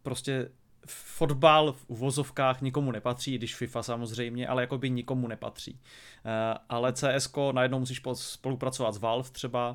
[0.04, 0.50] prostě
[0.88, 5.74] fotbal v uvozovkách nikomu nepatří, když FIFA samozřejmě, ale jako by nikomu nepatří.
[5.74, 9.70] Uh, ale CSK najednou musíš spolupracovat s Valve třeba,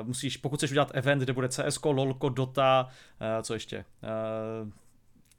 [0.00, 3.84] uh, musíš, pokud chceš udělat event, kde bude CSK, LOLko, Dota, uh, co ještě,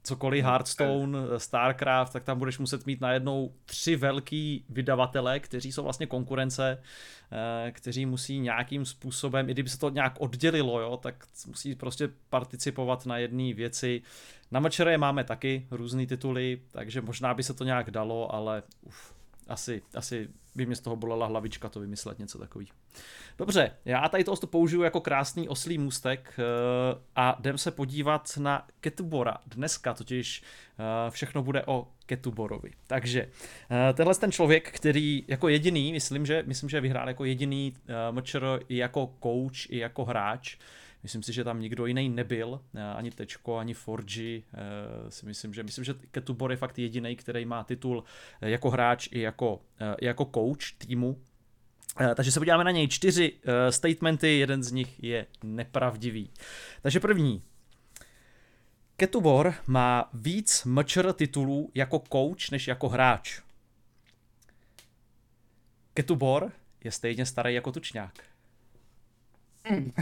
[0.08, 6.06] cokoliv Hearthstone, Starcraft, tak tam budeš muset mít najednou tři velký vydavatele, kteří jsou vlastně
[6.06, 6.82] konkurence,
[7.72, 13.06] kteří musí nějakým způsobem, i kdyby se to nějak oddělilo, jo, tak musí prostě participovat
[13.06, 14.02] na jedné věci.
[14.50, 19.17] Na Mačere máme taky různé tituly, takže možná by se to nějak dalo, ale uf,
[19.48, 22.68] asi, asi by mě z toho bolela hlavička to vymyslet něco takový.
[23.38, 26.42] Dobře, já tady to použiju jako krásný oslý můstek eh,
[27.16, 29.36] a jdem se podívat na Ketubora.
[29.46, 32.70] Dneska totiž eh, všechno bude o Ketuborovi.
[32.86, 33.28] Takže
[33.70, 37.74] eh, tenhle ten člověk, který jako jediný, myslím, že, myslím, že vyhrál jako jediný
[38.10, 40.56] mčr i jako coach, i jako hráč,
[41.02, 44.42] Myslím si, že tam nikdo jiný nebyl, eh, ani Tečko, ani Forgy.
[44.54, 48.04] Eh, si myslím, že myslím, že Ketubor je fakt jediný, který má titul
[48.40, 49.60] eh, jako hráč i jako,
[50.00, 51.20] i jako coach týmu.
[52.14, 52.88] Takže se podíváme na něj.
[52.88, 53.32] Čtyři
[53.70, 56.30] statementy, jeden z nich je nepravdivý.
[56.82, 57.42] Takže první.
[58.96, 63.40] Ketubor má víc mčr titulů jako coach než jako hráč.
[65.94, 66.52] Ketubor
[66.84, 68.14] je stejně starý jako Tučňák.
[69.70, 69.92] Mm.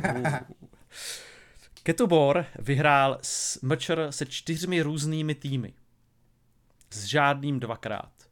[1.83, 5.75] Ketubor vyhrál s Mčer se čtyřmi různými týmy.
[6.91, 8.31] s žádným dvakrát.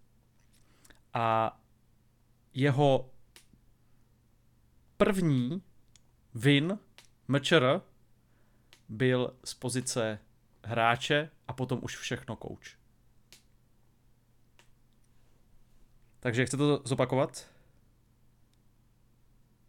[1.14, 1.61] A
[2.55, 3.11] jeho
[4.97, 5.62] první
[6.35, 6.79] win
[7.29, 7.81] mčr
[8.88, 10.19] byl z pozice
[10.64, 12.79] hráče a potom už všechno coach.
[16.21, 17.54] Takže chcete to zopakovat?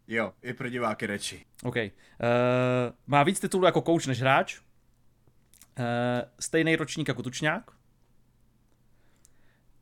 [0.08, 1.46] Jo, i pro diváky reči.
[1.62, 1.76] OK.
[1.76, 1.82] Uh,
[3.06, 4.58] má víc titulů jako coach než hráč.
[4.58, 5.84] Uh,
[6.40, 7.70] stejný ročník jako Tučňák.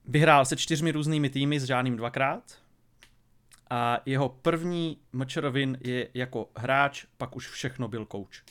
[0.04, 2.64] Vyhrál se čtyřmi různými týmy s žádným dvakrát.
[3.70, 8.44] A jeho první mčerovin je jako hráč, pak už všechno byl coach.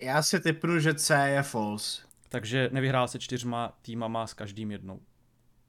[0.00, 2.02] Já si typnu, že C je false.
[2.28, 5.00] Takže nevyhrál se čtyřma týmama s každým jednou.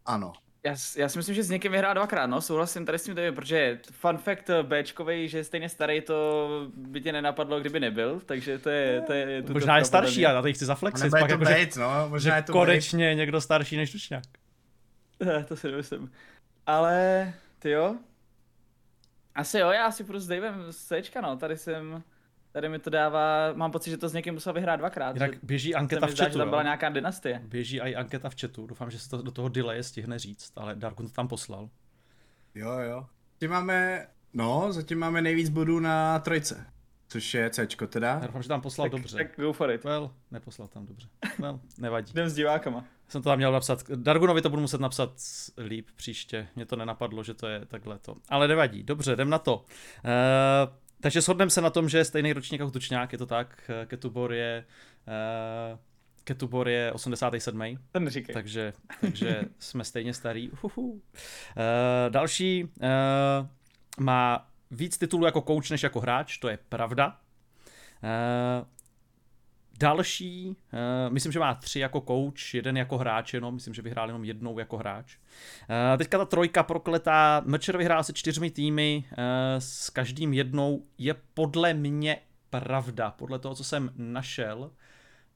[0.06, 0.34] Ano.
[0.65, 3.80] Já, já si myslím, že s někým vyhrál dvakrát, no, souhlasím tady s tím, protože
[3.91, 8.69] fun fact Bčkovej, že je stejně starý, to by tě nenapadlo, kdyby nebyl, takže to
[8.69, 9.02] je...
[9.02, 11.12] To je to možná je starší, ale já tady chci zaflexit.
[11.12, 13.17] Pak je to jako, bejt, no, možná je to konečně bejt.
[13.17, 14.23] někdo starší než Tučňák.
[15.47, 16.12] to si nemyslím.
[16.65, 17.95] Ale, ty jo,
[19.36, 22.04] asi jo, já si prostě Davem Sečka, no, tady jsem,
[22.54, 25.16] tady mi to dává, mám pocit, že to s někým musel vyhrát dvakrát.
[25.16, 27.42] Jinak běží anketa v chatu, že tam byla nějaká dynastie.
[27.44, 30.76] Běží i anketa v chatu, doufám, že se to do toho delay stihne říct, ale
[30.76, 31.70] Darkun to tam poslal.
[32.56, 33.06] Jo, jo.
[33.34, 36.66] Zatím máme, no, zatím máme nejvíc bodů na trojce.
[37.08, 38.08] Což je C, teda.
[38.08, 39.18] Já doufám, že tam poslal tak, dobře.
[39.18, 39.84] Tak go for it.
[39.84, 41.08] Well, neposlal tam dobře.
[41.39, 42.12] Well, nevadí.
[42.12, 42.86] Jdem s divákama.
[43.08, 43.84] Jsem to tam měl napsat.
[43.96, 45.13] Dargunovi to budu muset napsat
[45.58, 46.48] líp příště.
[46.56, 48.16] Mně to nenapadlo, že to je takhle to.
[48.30, 48.84] Ale nevadí.
[48.84, 49.56] Dobře, jdem na to.
[49.56, 49.63] Uh,
[51.04, 53.72] takže shodneme se na tom, že je stejný ročník jako Tučňák, je to tak.
[53.86, 54.66] Ketubor je...
[55.74, 55.80] Uh,
[56.24, 57.78] Ketubor je 87.
[57.92, 58.34] Ten říkej.
[58.34, 60.50] Takže, takže jsme stejně starý.
[60.50, 60.92] Uhuhu.
[60.92, 61.00] Uh,
[62.10, 62.70] další uh,
[64.00, 67.18] má víc titulů jako coach než jako hráč, to je pravda.
[68.04, 68.68] Uh,
[69.80, 74.08] další, uh, myslím, že má tři jako coach, jeden jako hráč jenom, myslím, že vyhrál
[74.08, 75.16] jenom jednou jako hráč.
[75.16, 79.16] Uh, teďka ta trojka prokletá, Mečer vyhrál se čtyřmi týmy, uh,
[79.60, 82.18] s každým jednou je podle mě
[82.50, 84.72] pravda, podle toho, co jsem našel,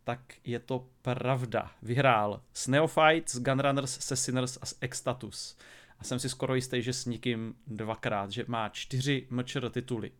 [0.04, 1.72] tak je to pravda.
[1.82, 5.58] Vyhrál s Neophyte, s Gunrunners, se Sinners a s Extatus
[6.00, 10.12] a jsem si skoro jistý, že s nikým dvakrát, že má čtyři mčr tituly.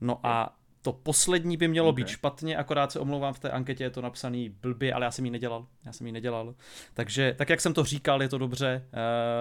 [0.00, 1.96] No a to poslední by mělo okay.
[2.04, 5.24] být špatně, akorát se omlouvám, v té anketě je to napsaný blbě, ale já jsem
[5.24, 6.54] ji nedělal, já jsem ji nedělal.
[6.94, 8.84] Takže tak, jak jsem to říkal, je to dobře,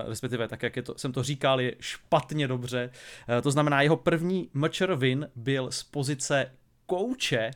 [0.03, 2.89] uh, respektive tak, jak je to, jsem to říkal, je špatně dobře.
[3.29, 6.51] Uh, to znamená, jeho první mčr win byl z pozice
[6.85, 7.51] kouče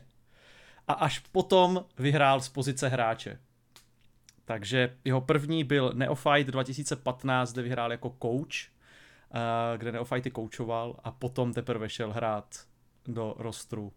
[0.88, 3.38] a až potom vyhrál z pozice hráče.
[4.44, 11.10] Takže jeho první byl Neophyte 2015, kde vyhrál jako coach, eh, kde Neophyte koučoval a
[11.10, 12.54] potom teprve šel hrát
[13.06, 13.92] do rostru.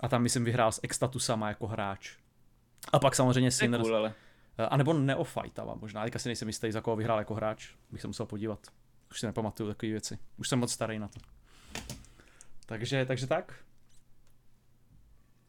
[0.00, 2.16] A tam myslím vyhrál s Extatusama jako hráč.
[2.92, 3.82] A pak samozřejmě Sinners.
[3.82, 4.14] Cool, ale...
[4.58, 7.68] Eh, a nebo Neophyte možná, teďka si nejsem jistý, za koho vyhrál jako hráč.
[7.90, 8.58] Bych se musel podívat.
[9.10, 10.18] Už si nepamatuju takové věci.
[10.36, 11.20] Už jsem moc starý na to.
[12.66, 13.54] Takže, takže tak.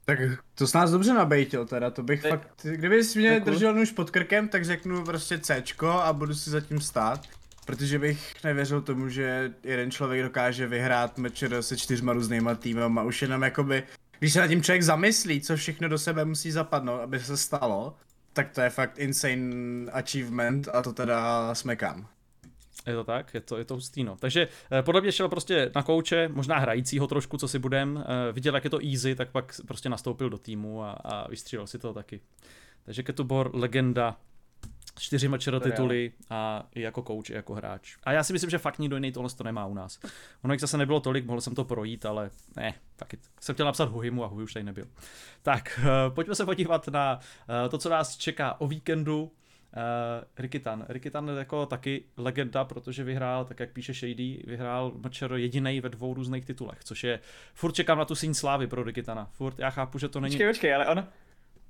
[0.06, 0.20] Tak
[0.56, 4.12] to s nás dobře nabejtil teda, to bych Teď, fakt, kdybys mě držel nůž pod
[4.12, 5.64] krkem, tak řeknu prostě C
[6.02, 7.28] a budu si zatím stát.
[7.68, 13.22] Protože bych nevěřil tomu, že jeden člověk dokáže vyhrát meč se čtyřma různýma týmama, už
[13.22, 13.84] jenom jakoby,
[14.20, 17.96] když se na tím člověk zamyslí, co všechno do sebe musí zapadnout, aby se stalo,
[18.34, 22.08] tak to je fakt insane achievement a to teda smekám.
[22.88, 24.16] Je to tak, je to, je to hustý, no.
[24.16, 28.32] Takže eh, podle mě šel prostě na kouče, možná hrajícího trošku, co si budem, eh,
[28.32, 31.80] viděl, jak je to easy, tak pak prostě nastoupil do týmu a, a vystřílel si
[31.80, 32.22] to taky.
[32.86, 34.18] Takže Ketubor, legenda,
[35.00, 37.96] čtyři mečero tituly a i jako coach, i jako hráč.
[38.04, 40.00] A já si myslím, že fakt nikdo jiný tohle to nemá u nás.
[40.44, 43.90] Ono jich zase nebylo tolik, mohl jsem to projít, ale ne, tak jsem chtěl napsat
[43.90, 44.86] Huhimu a Huhi už tady nebyl.
[45.42, 49.32] Tak, uh, pojďme se podívat na uh, to, co nás čeká o víkendu.
[49.78, 50.86] Uh, Rikitan.
[50.90, 55.90] Rikitan je jako taky legenda, protože vyhrál, tak jak píše Shady, vyhrál Mčer jediný ve
[55.90, 57.20] dvou různých titulech, což je,
[57.54, 59.30] furt čekám na tu síň slávy pro Rikitana.
[59.32, 60.36] Furt, já chápu, že to není...
[60.36, 61.08] Počkej, počkej, ale on,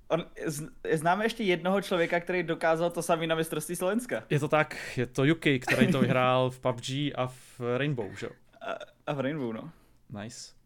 [0.07, 0.25] on,
[0.93, 4.23] známe ještě jednoho člověka, který dokázal to samý na mistrovství Slovenska.
[4.29, 8.29] Je to tak, je to Yuki, který to vyhrál v PUBG a v Rainbow, že?
[8.61, 9.71] A, a v Rainbow, no.
[10.09, 10.57] Nice.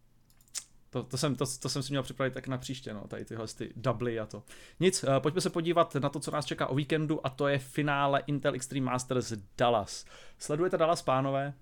[0.90, 3.48] To, to, jsem, to, to jsem si měl připravit tak na příště, no, tady tyhle
[3.48, 4.44] ty dubly a to.
[4.80, 7.60] Nic, uh, pojďme se podívat na to, co nás čeká o víkendu a to je
[7.60, 10.06] finále Intel Extreme Masters Dallas.
[10.38, 11.54] Sledujete Dallas, pánové?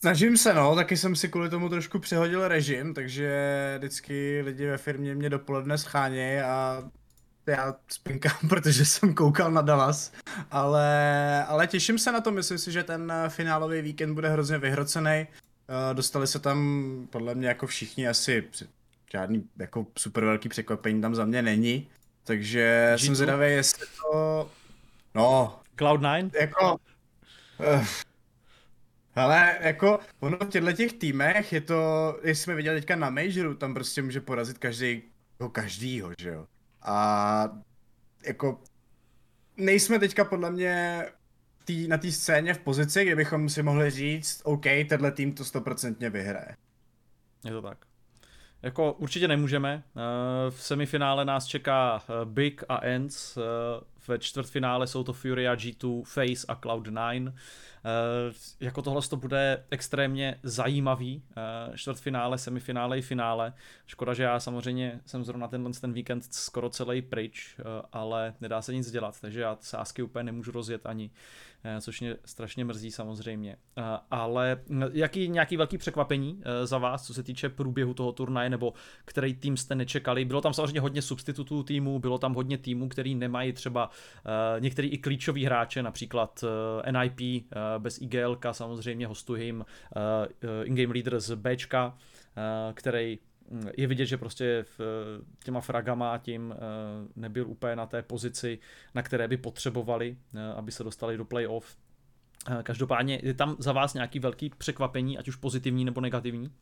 [0.00, 3.30] Snažím se, no, taky jsem si kvůli tomu trošku přehodil režim, takže
[3.78, 6.84] vždycky lidi ve firmě mě dopoledne schánějí a
[7.46, 10.12] já spinkám, protože jsem koukal na Dallas,
[10.50, 15.26] ale, ale těším se na to, myslím si, že ten finálový víkend bude hrozně vyhrocený.
[15.68, 18.44] Uh, dostali se tam podle mě jako všichni asi
[19.12, 21.88] žádný jako super velký překvapení tam za mě není.
[22.24, 23.04] Takže G2?
[23.04, 24.50] jsem zvědavý, jestli to...
[25.14, 25.60] No...
[25.78, 26.30] Cloud9?
[26.40, 26.76] Jako...
[27.58, 27.86] Uh,
[29.16, 33.54] ale jako, ono v těchto těch týmech je to, jestli jsme viděli teďka na Majoru,
[33.54, 35.02] tam prostě může porazit každý,
[35.32, 36.46] jako každýho, že jo.
[36.82, 37.58] A
[38.26, 38.60] jako,
[39.56, 41.04] nejsme teďka podle mě
[41.64, 45.44] tý, na té scéně v pozici, kde bychom si mohli říct, OK, tenhle tým to
[45.44, 46.56] stoprocentně vyhraje.
[47.44, 47.78] Je to tak.
[48.62, 49.82] Jako určitě nemůžeme.
[49.86, 53.36] Eh, v semifinále nás čeká eh, Big a Ends.
[53.36, 53.40] Eh,
[54.08, 57.32] ve čtvrtfinále jsou to Fury a G2, Face a Cloud9.
[57.86, 63.52] Eh, jako tohle to bude extrémně zajímavý eh, čtvrtfinále, semifinále i finále.
[63.86, 68.62] Škoda, že já samozřejmě jsem zrovna tenhle ten víkend skoro celý pryč, eh, ale nedá
[68.62, 71.10] se nic dělat, takže já sásky úplně nemůžu rozjet ani,
[71.80, 73.56] což mě strašně mrzí samozřejmě.
[74.10, 74.60] Ale
[74.92, 78.72] jaký nějaký velký překvapení za vás, co se týče průběhu toho turnaje, nebo
[79.04, 80.24] který tým jste nečekali?
[80.24, 83.90] Bylo tam samozřejmě hodně substitutů týmu, bylo tam hodně týmů, který nemají třeba
[84.58, 86.44] některý i klíčový hráče, například
[86.90, 87.46] NIP,
[87.78, 89.64] bez IGL, samozřejmě hostuje jim
[90.64, 91.98] in-game leader z Bčka,
[92.74, 93.18] který
[93.76, 94.80] je vidět, že prostě v,
[95.44, 96.54] těma fragama tím
[97.16, 98.58] nebyl úplně na té pozici,
[98.94, 100.16] na které by potřebovali,
[100.56, 101.76] aby se dostali do playoff.
[102.62, 106.52] Každopádně je tam za vás nějaký velký překvapení, ať už pozitivní nebo negativní?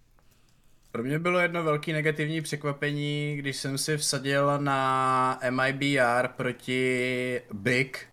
[0.90, 8.06] Pro mě bylo jedno velké negativní překvapení, když jsem si vsadil na MIBR proti Big,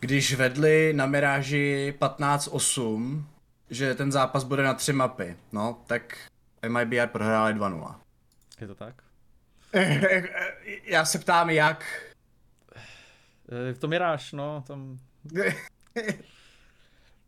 [0.00, 3.24] když vedli na Miráži 15-8,
[3.70, 6.28] že ten zápas bude na tři mapy, no, tak
[6.68, 7.94] MIBR prohráli 2-0.
[8.60, 9.02] Je to tak?
[10.84, 11.84] Já se ptám, jak?
[13.70, 14.98] Eh, to Miráž, no, tam...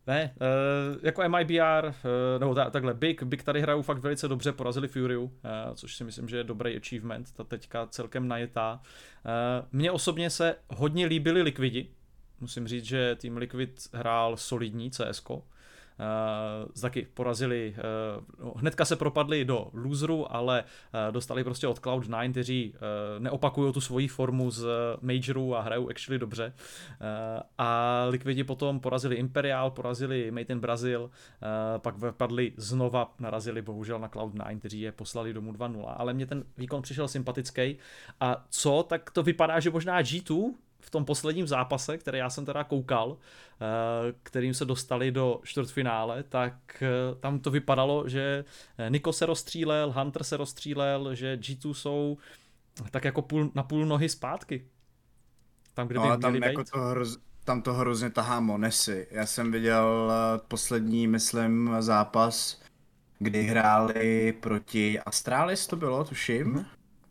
[0.07, 1.93] Ne, uh, jako MIBR, uh,
[2.35, 5.29] eh, nebo ta, takhle, Big, Big tady hrajou fakt velice dobře, porazili Fury, uh,
[5.75, 8.81] což si myslím, že je dobrý achievement, ta teďka celkem najetá.
[8.81, 11.89] Uh, mně osobně se hodně líbily Liquidi,
[12.39, 15.23] musím říct, že tým Liquid hrál solidní CS.
[15.99, 17.75] Eh, taky porazili,
[18.41, 22.73] uh, hnedka se propadli do loseru, ale uh, dostali prostě od Cloud9, kteří
[23.19, 24.67] neopakují tu svoji formu z
[25.01, 26.53] Majoru a hrajou actually dobře.
[27.57, 31.09] A Liquidi potom porazili Imperial, porazili Made in Brazil,
[31.77, 36.43] pak vypadli znova, narazili bohužel na Cloud9, kteří je poslali domů 2-0, ale mě ten
[36.57, 37.77] výkon přišel sympatický.
[38.19, 40.53] A co, tak to vypadá, že možná G2
[40.89, 46.23] v tom posledním zápase, který já jsem teda koukal, eh, kterým se dostali do čtvrtfinále,
[46.23, 48.45] tak eh, tam to vypadalo, že
[48.89, 52.17] Niko se rozstřílel, Hunter se rozstřílel, že G2 jsou
[52.91, 54.65] tak jako půl, na půl nohy zpátky.
[55.73, 59.07] Tam, kde no, by tam, jako to hroz, tam to hrozně tahá Monesy.
[59.11, 62.61] Já jsem viděl eh, poslední, myslím, zápas,
[63.19, 66.53] kdy hráli proti Astralis, to bylo, tuším.
[66.53, 66.65] Hmm.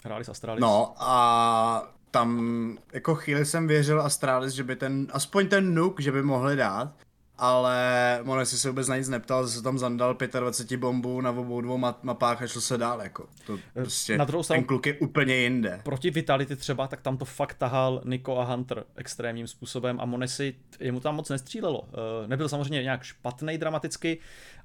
[0.05, 0.61] Hráli s Astralis.
[0.61, 6.13] No a tam jako chvíli jsem věřil Astralis, že by ten, aspoň ten nuk, že
[6.13, 6.95] by mohli dát,
[7.39, 11.61] ale Monesi se vůbec na nic neptal, že se tam zandal 25 bombů na obou
[11.61, 13.29] dvou mapách a šlo se dál, jako.
[13.47, 15.81] To prostě, na druhou ten kluk je úplně jinde.
[15.85, 20.55] Proti Vitality třeba, tak tam to fakt tahal Niko a Hunter extrémním způsobem a Monesi,
[20.81, 21.89] jemu tam moc nestřílelo.
[21.93, 24.19] Eh, nebyl samozřejmě nějak špatný dramaticky,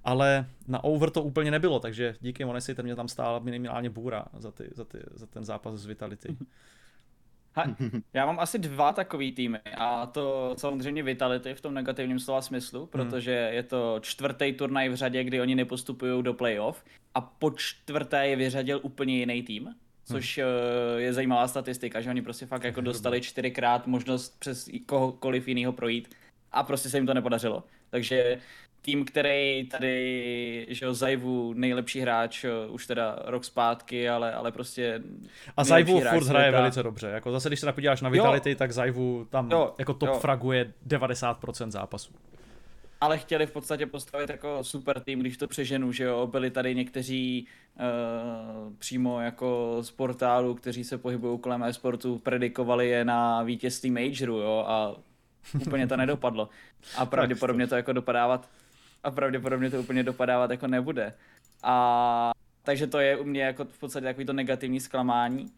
[0.03, 4.25] ale na over to úplně nebylo, takže díky Monesi ten mě tam stál minimálně bůra
[4.37, 6.37] za, ty, za, ty, za ten zápas z Vitality.
[7.55, 7.65] Ha,
[8.13, 12.79] já mám asi dva takový týmy a to samozřejmě Vitality v tom negativním slova smyslu,
[12.79, 12.87] hmm.
[12.87, 18.27] protože je to čtvrtý turnaj v řadě, kdy oni nepostupují do playoff a po čtvrté
[18.27, 20.47] je vyřadil úplně jiný tým, což hmm.
[21.01, 26.15] je zajímavá statistika, že oni prostě fakt jako dostali čtyřikrát možnost přes kohokoliv jiného projít
[26.51, 27.63] a prostě se jim to nepodařilo.
[27.89, 28.39] Takže
[28.83, 35.01] tým, který tady, že jo, Zajvu nejlepší hráč, už teda rok zpátky, ale, ale prostě
[35.57, 36.59] A Zajvu furt hraje světa.
[36.59, 38.55] velice dobře, jako zase když se napodíváš na Vitality, jo.
[38.55, 39.73] tak Zajvu tam jo.
[39.77, 40.19] jako top jo.
[40.19, 42.13] fraguje 90% zápasů.
[43.01, 46.75] Ale chtěli v podstatě postavit jako super tým, když to přeženu, že jo, byli tady
[46.75, 53.91] někteří uh, přímo jako z portálu, kteří se pohybují kolem e-sportu, predikovali je na vítězství
[53.91, 54.95] Majoru, jo, a
[55.61, 56.49] úplně to nedopadlo.
[56.97, 58.49] A pravděpodobně to jako dopadávat
[59.03, 61.13] a pravděpodobně to úplně dopadávat jako nebude.
[61.63, 62.31] A
[62.63, 65.51] takže to je u mě jako v podstatě takový to negativní zklamání.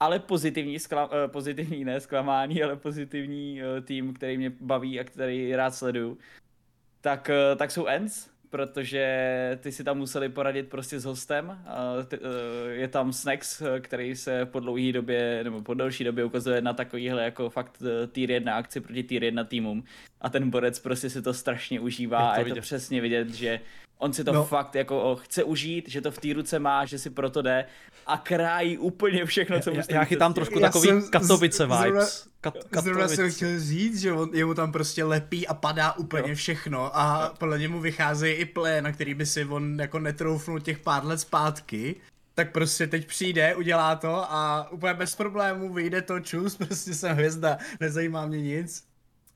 [0.00, 5.04] Ale pozitivní, skla, uh, pozitivní ne zklamání, ale pozitivní uh, tým, který mě baví a
[5.04, 6.18] který rád sleduju,
[7.00, 11.46] tak, uh, tak jsou Ends, protože ty si tam museli poradit prostě s hostem.
[11.48, 16.72] Uh, je tam Snacks, který se po dlouhé době, nebo po delší době ukazuje na
[16.72, 17.82] takovýhle jako fakt
[18.12, 19.84] tier 1 akci proti tier 1 týmům
[20.20, 22.54] a ten borec prostě si to strašně užívá je to a je vidět.
[22.54, 23.60] to přesně vidět, že
[23.98, 24.44] on si to no.
[24.44, 27.64] fakt jako chce užít, že to v té ruce má, že si proto jde
[28.06, 31.82] a krájí úplně všechno, co mu Já, já chytám trošku já takový Katovice vibes.
[31.82, 32.06] Zrovna,
[32.40, 36.34] Kat, zrovna jsem chtěl říct, že on, jemu tam prostě lepí a padá úplně jo.
[36.34, 40.78] všechno a podle němu vycházejí i plé, na který by si on jako netroufnul těch
[40.78, 41.96] pár let zpátky
[42.36, 47.16] tak prostě teď přijde, udělá to a úplně bez problémů vyjde to čus, prostě jsem
[47.16, 48.84] hvězda, nezajímá mě nic.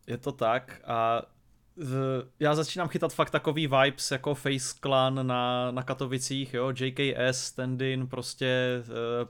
[0.06, 1.22] Je to tak a
[2.40, 8.06] já začínám chytat fakt takový vibes jako Face Clan na, na Katovicích, jo, JKS, Standin,
[8.06, 8.82] prostě e,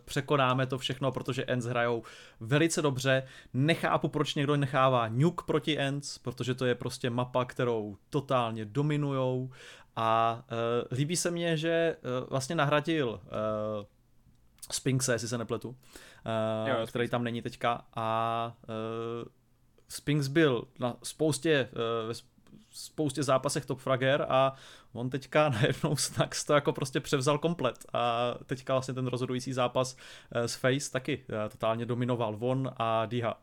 [0.05, 2.03] překonáme to všechno, protože Ends hrajou
[2.41, 3.23] velice dobře.
[3.55, 9.51] Nechápu, proč někdo nechává Nuke proti Ends, protože to je prostě mapa, kterou totálně dominujou.
[9.97, 10.43] A
[10.91, 11.97] e, líbí se mně, že e,
[12.31, 13.31] vlastně nahradil e,
[14.73, 15.77] Spinxe, jestli se nepletu,
[16.67, 17.85] e, jo, který tam není teďka.
[17.95, 19.41] A e,
[19.89, 21.69] Spinks byl na spoustě,
[22.71, 24.55] spoustě zápasech top frager a
[24.93, 29.97] on teďka najednou Snax to jako prostě převzal komplet a teďka vlastně ten rozhodující zápas
[30.33, 33.41] eh, s Face taky eh, totálně dominoval von a Diha.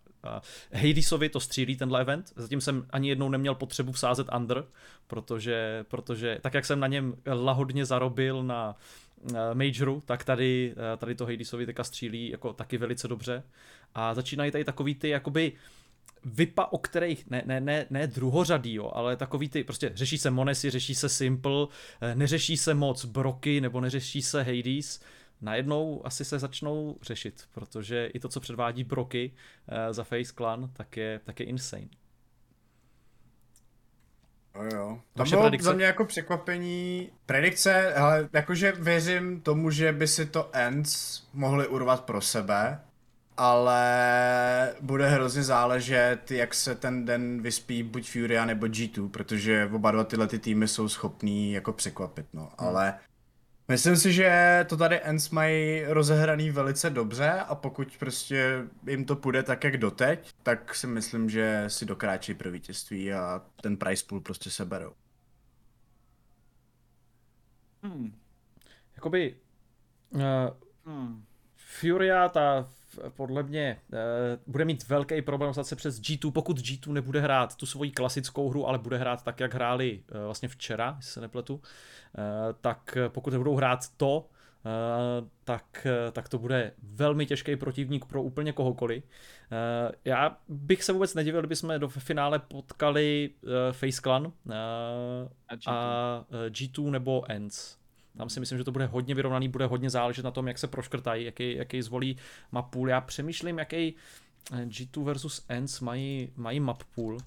[0.73, 4.65] Hadesovi to střílí tenhle event, zatím jsem ani jednou neměl potřebu vsázet under,
[5.07, 8.75] protože, protože tak jak jsem na něm lahodně zarobil na
[9.53, 13.43] Majoru, tak tady, tady to Hadesovi teďka střílí jako taky velice dobře
[13.95, 15.51] a začínají tady takový ty jakoby
[16.25, 20.31] vypa, o kterých, ne, ne, ne, ne druhořadý, jo, ale takový ty, prostě řeší se
[20.31, 21.67] Monesi, řeší se Simple,
[22.01, 25.01] eh, neřeší se moc Broky, nebo neřeší se Hades,
[25.41, 30.69] najednou asi se začnou řešit, protože i to, co předvádí Broky uh, za Face Clan,
[30.73, 31.87] tak je, tak je insane.
[34.55, 35.01] No jo.
[35.13, 35.65] To bylo predikce?
[35.65, 37.09] za mě jako překvapení.
[37.25, 42.79] Predikce, ale jakože věřím tomu, že by si to Ends mohli urvat pro sebe,
[43.37, 49.91] ale bude hrozně záležet, jak se ten den vyspí buď Furia nebo G2, protože oba
[49.91, 52.51] dva tyhle ty týmy jsou schopný jako překvapit, no, hmm.
[52.57, 52.99] ale
[53.67, 59.15] myslím si, že to tady Ends mají rozehraný velice dobře a pokud prostě jim to
[59.15, 64.05] půjde tak, jak doteď, tak si myslím, že si dokráčí pro vítězství a ten price
[64.07, 64.93] pool prostě seberou.
[67.83, 68.19] Hmm.
[68.95, 69.35] Jakoby
[70.09, 70.21] uh,
[70.85, 71.23] hmm.
[71.55, 72.69] Furia, ta
[73.09, 73.97] podle mě uh,
[74.47, 78.67] bude mít velký problém se přes G2, pokud G2 nebude hrát tu svoji klasickou hru,
[78.67, 81.61] ale bude hrát tak, jak hráli uh, vlastně včera, jestli se nepletu, uh,
[82.61, 84.29] tak pokud nebudou hrát to,
[84.65, 89.03] Uh, tak, tak to bude velmi těžký protivník pro úplně kohokoliv.
[89.03, 94.31] Uh, já bych se vůbec nedivil, kdyby jsme do finále potkali uh, Face Clan uh,
[95.47, 95.71] a, G2.
[95.71, 97.77] a G2 nebo Ends.
[98.17, 100.67] Tam si myslím, že to bude hodně vyrovnaný, bude hodně záležet na tom, jak se
[100.67, 102.17] proškrtají, jaký, jaký zvolí
[102.51, 102.89] map pool.
[102.89, 103.95] Já přemýšlím, jaký
[104.53, 107.17] eh, G2 versus Ends mají, mají map pool.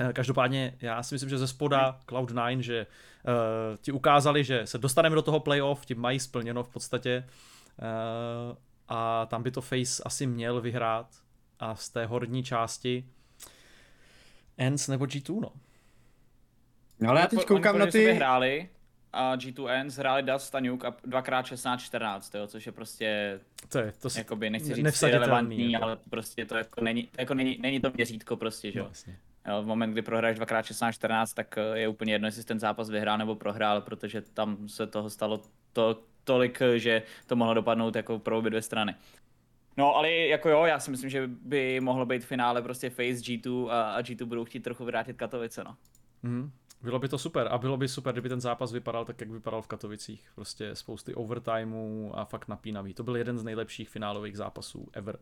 [0.00, 4.78] Eh, každopádně já si myslím, že ze spoda Cloud9, že uh, ti ukázali, že se
[4.78, 7.24] dostaneme do toho playoff, ti mají splněno v podstatě
[7.78, 8.56] uh,
[8.88, 11.06] a tam by to Face asi měl vyhrát
[11.58, 13.04] a z té horní části
[14.58, 15.52] Ends nebo G2, no.
[17.00, 18.12] No ale já teď koukám na ty...
[18.12, 18.68] hráli,
[19.12, 23.92] a G2N zhráli Dust a Nuke a dvakrát 16-14, jo, což je prostě, to je,
[23.92, 25.84] to jakoby, nechci říct relevantní, jako.
[25.84, 28.90] ale prostě to jako není, jako není, není to měřítko prostě, že jo.
[29.46, 29.62] No, jo.
[29.62, 33.18] v moment, kdy prohráš dvakrát 16-14, tak eh, je úplně jedno, jestli ten zápas vyhrál
[33.18, 35.42] nebo prohrál, protože tam se toho stalo
[35.72, 38.94] to, tolik, že to mohlo dopadnout jako pro obě dvě strany.
[39.76, 43.22] No, ale jako jo, já si myslím, že by mohlo být v finále prostě Face
[43.22, 45.76] G2 a, a G2 budou chtít trochu vrátit Katovice, no.
[46.22, 46.50] Mm.
[46.82, 49.62] Bylo by to super a bylo by super, kdyby ten zápas vypadal tak, jak vypadal
[49.62, 50.30] v Katovicích.
[50.34, 52.94] Prostě spousty overtimeů a fakt napínavý.
[52.94, 55.18] To byl jeden z nejlepších finálových zápasů ever.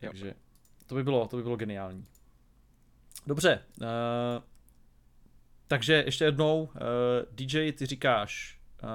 [0.00, 0.34] Takže
[0.86, 2.06] to by bylo, to by bylo geniální.
[3.26, 3.86] Dobře, uh,
[5.66, 6.70] takže ještě jednou, uh,
[7.32, 8.88] DJ, ty říkáš, uh,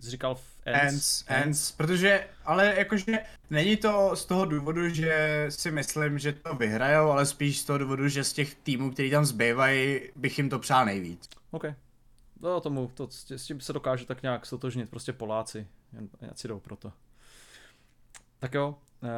[0.00, 3.18] jsi říkal v Ends, Ends, Ends, protože, ale jakože
[3.50, 7.78] není to z toho důvodu, že si myslím, že to vyhrajou, ale spíš z toho
[7.78, 11.28] důvodu, že z těch týmů, který tam zbývají, bych jim to přál nejvíc.
[11.50, 11.64] OK.
[12.40, 16.60] No tomu, to, s tím se dokáže tak nějak stotožnit, prostě Poláci, jen, si jdou
[16.60, 16.92] pro to.
[18.38, 19.08] Tak jo, uh,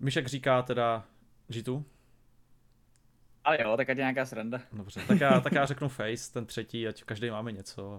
[0.00, 1.04] Myšek říká teda
[1.50, 1.82] G2.
[3.44, 4.60] Ale jo, tak ať je nějaká sranda.
[4.72, 7.96] Dobře, tak já, tak já řeknu Face, ten třetí, ať každý máme něco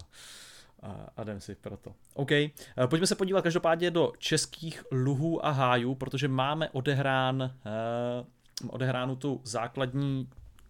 [1.18, 1.94] a, jdem si pro to.
[2.14, 2.52] OK, eh,
[2.90, 7.52] pojďme se podívat každopádně do českých luhů a hájů, protože máme odehrán,
[8.64, 10.30] uh, odehránu tu základní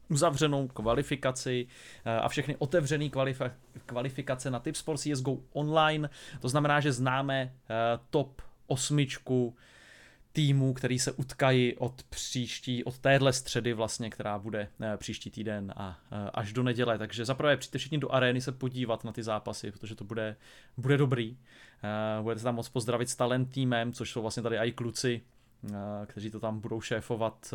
[0.09, 1.68] uzavřenou kvalifikaci
[2.05, 3.51] uh, a všechny otevřené kvalifi-
[3.86, 6.09] kvalifikace na Tip Sports CSGO online.
[6.39, 7.53] To znamená, že známe
[8.09, 9.55] top osmičku
[10.34, 15.73] týmů, který se utkají od příští, od téhle středy vlastně, která bude eh, příští týden
[15.75, 16.97] a eh, až do neděle.
[16.97, 20.36] Takže zaprvé přijďte všichni do arény se podívat na ty zápasy, protože to bude,
[20.77, 21.38] bude dobrý.
[21.84, 25.21] Eh, budete tam moc pozdravit s talent týmem, což jsou vlastně tady i kluci,
[26.05, 27.53] kteří to tam budou šéfovat,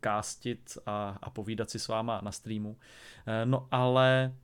[0.00, 2.76] kástit a, a povídat si s váma na streamu.
[3.44, 4.34] No ale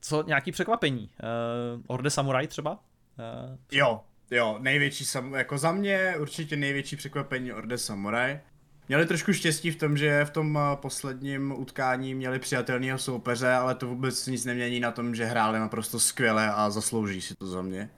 [0.00, 1.10] co nějaký překvapení?
[1.86, 2.78] Orde Samurai třeba?
[3.72, 4.00] Jo,
[4.32, 8.40] Jo, největší, sam, jako za mě určitě největší překvapení Orde Samurai.
[8.88, 13.74] Měli trošku štěstí v tom, že v tom eh, posledním utkání měli přijatelného soupeře, ale
[13.74, 17.62] to vůbec nic nemění na tom, že hráli naprosto skvěle a zaslouží si to za
[17.62, 17.90] mě.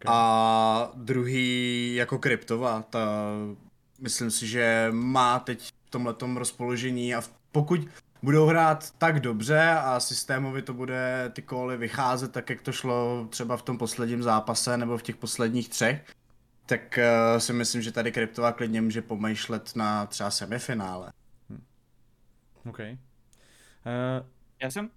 [0.00, 0.14] Okay.
[0.14, 3.00] A druhý jako Kryptova, ta
[4.00, 7.22] myslím si, že má teď v tomhletom rozpoložení a
[7.52, 7.80] pokud
[8.22, 13.26] budou hrát tak dobře a systémově to bude ty koly vycházet tak, jak to šlo
[13.30, 16.04] třeba v tom posledním zápase nebo v těch posledních třech,
[16.66, 21.12] tak uh, si myslím, že tady Kryptová klidně může pomýšlet na třeba semifinále.
[21.50, 21.64] Hmm.
[22.68, 22.78] OK.
[22.78, 22.86] Uh,
[24.62, 24.90] Já jsem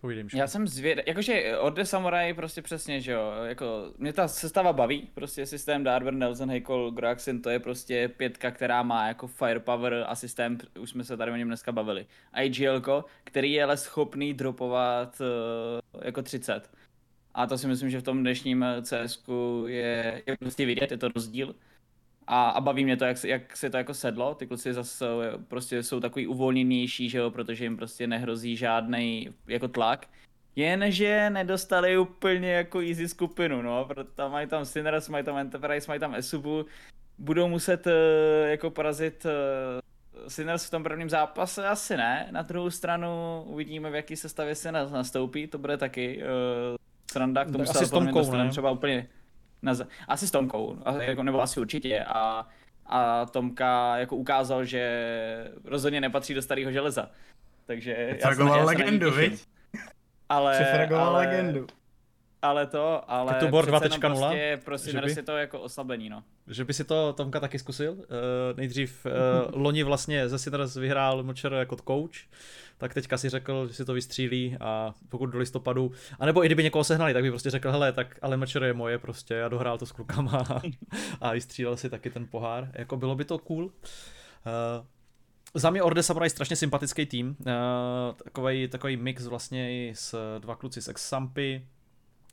[0.00, 4.28] Povídej, Já jsem zvěd, jakože od The Samurai prostě přesně, že jo, jako mě ta
[4.28, 9.26] sestava baví, prostě systém Darber, Nelson, Heikol, Groaxin, to je prostě pětka, která má jako
[9.26, 12.06] firepower a systém, už jsme se tady o něm dneska bavili.
[12.32, 16.70] A IGL, který je ale schopný dropovat uh, jako 30.
[17.34, 19.24] A to si myslím, že v tom dnešním CS
[19.66, 21.54] je, je prostě vidět, je to rozdíl.
[22.32, 24.34] A, a baví mě to, jak, jak se to jako sedlo.
[24.34, 25.06] Ty kluci zase
[25.48, 30.06] prostě jsou takový uvolněnější, že jo, protože jim prostě nehrozí žádný jako tlak.
[30.56, 36.00] Jenže nedostali úplně jako easy skupinu, no, protože mají tam Sinners, mají tam Enterprise, mají
[36.00, 36.66] tam Esubu,
[37.18, 37.92] budou muset uh,
[38.48, 41.68] jako porazit uh, Sinners v tom prvním zápase?
[41.68, 42.28] Asi ne.
[42.30, 46.76] Na druhou stranu uvidíme, v jaký sestavě Sinners nastoupí, to bude taky uh,
[47.10, 48.48] sranda, k tomu se s Tomkou, ne?
[48.48, 49.08] třeba úplně
[49.62, 49.74] na,
[50.08, 52.04] asi s Tomkou, jako, nebo asi určitě.
[52.04, 52.48] A,
[52.86, 57.10] a Tomka jako ukázal, že rozhodně nepatří do starého železa.
[57.66, 59.46] Takže já jsem, já legendu, viď?
[60.28, 61.66] Ale, ale, legendu.
[62.42, 64.58] Ale to, ale tak to Bor 2.0?
[64.60, 66.22] Prostě, prostě by, si to jako oslabení, no.
[66.46, 67.92] Že by si to Tomka taky zkusil?
[67.92, 67.98] Uh,
[68.56, 69.12] nejdřív uh,
[69.62, 72.16] loni vlastně ze Sinners vyhrál Močer jako coach,
[72.78, 76.62] tak teďka si řekl, že si to vystřílí a pokud do listopadu, anebo i kdyby
[76.62, 79.78] někoho sehnali, tak by prostě řekl, hele, tak ale Močer je moje prostě, já dohrál
[79.78, 80.46] to s klukama
[81.20, 83.64] a vystřílel si taky ten pohár, jako bylo by to cool.
[83.64, 83.70] Uh,
[85.54, 87.44] za mě Orde Samurai strašně sympatický tým, uh,
[88.24, 91.66] takový, takový mix vlastně s dva kluci z Exampy,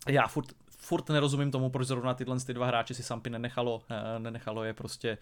[0.07, 0.45] já furt,
[0.77, 4.73] furt nerozumím tomu, proč zrovna tyhle ty dva hráče si Sampy nenechalo, eh, nenechalo je
[4.73, 5.17] prostě,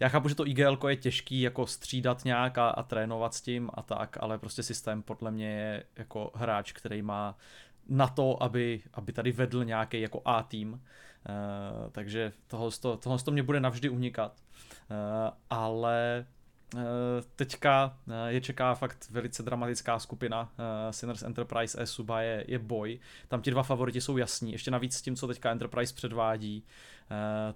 [0.00, 3.70] já chápu, že to IGL je těžký jako střídat nějak a, a trénovat s tím
[3.74, 7.36] a tak, ale prostě systém podle mě je jako hráč, který má
[7.88, 10.78] na to, aby, aby tady vedl nějaký jako A tým, uh,
[11.92, 14.40] takže tohle, tohle to mě bude navždy unikat,
[14.90, 14.96] uh,
[15.50, 16.26] ale
[17.36, 20.52] teďka eh, je čeká fakt velice dramatická skupina.
[20.58, 22.98] Eh, Sinners Enterprise a Suba je, je boj.
[23.28, 24.52] Tam ti dva favoriti jsou jasní.
[24.52, 26.64] Ještě navíc s tím, co teďka Enterprise předvádí.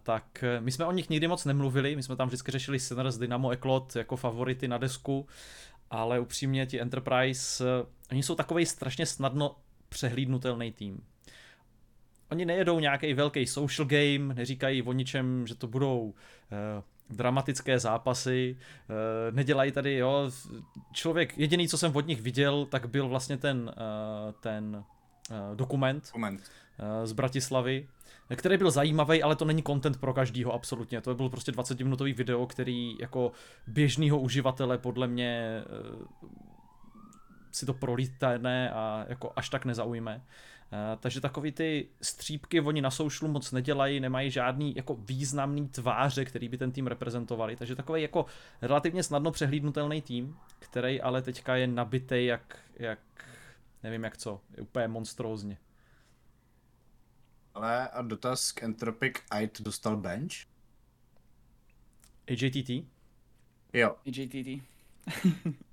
[0.02, 1.96] Tak my jsme o nich nikdy moc nemluvili.
[1.96, 5.26] My jsme tam vždycky řešili Sinners, Dynamo, Eklot jako favority na desku.
[5.90, 7.64] Ale upřímně ti Enterprise,
[8.10, 9.56] oni jsou takový strašně snadno
[9.88, 11.04] přehlídnutelný tým.
[12.30, 16.14] Oni nejedou nějaký velký social game, neříkají o ničem, že to budou
[17.10, 20.30] dramatické zápasy, eh, nedělají tady, jo,
[20.92, 24.84] člověk, jediný, co jsem od nich viděl, tak byl vlastně ten, eh, ten
[25.30, 26.50] eh, dokument, dokument.
[27.04, 27.88] z Bratislavy,
[28.36, 31.00] který byl zajímavý, ale to není content pro každýho absolutně.
[31.00, 33.32] To byl prostě 20-minutový video, který jako
[33.66, 35.62] běžného uživatele podle mě
[37.50, 40.22] si to prolítne a jako až tak nezaujme.
[40.74, 46.24] Eh, takže takový ty střípky oni na soušlu moc nedělají, nemají žádný jako významný tváře,
[46.24, 48.26] který by ten tým reprezentovali, takže takový jako
[48.62, 52.98] relativně snadno přehlídnutelný tým, který ale teďka je nabitý jak, jak
[53.82, 55.58] nevím jak co, je úplně monstrózně.
[57.54, 60.34] Ale a dotaz k Entropic Ait dostal bench?
[62.28, 62.70] AJTT?
[63.72, 63.96] Jo.
[64.06, 64.62] AJTT.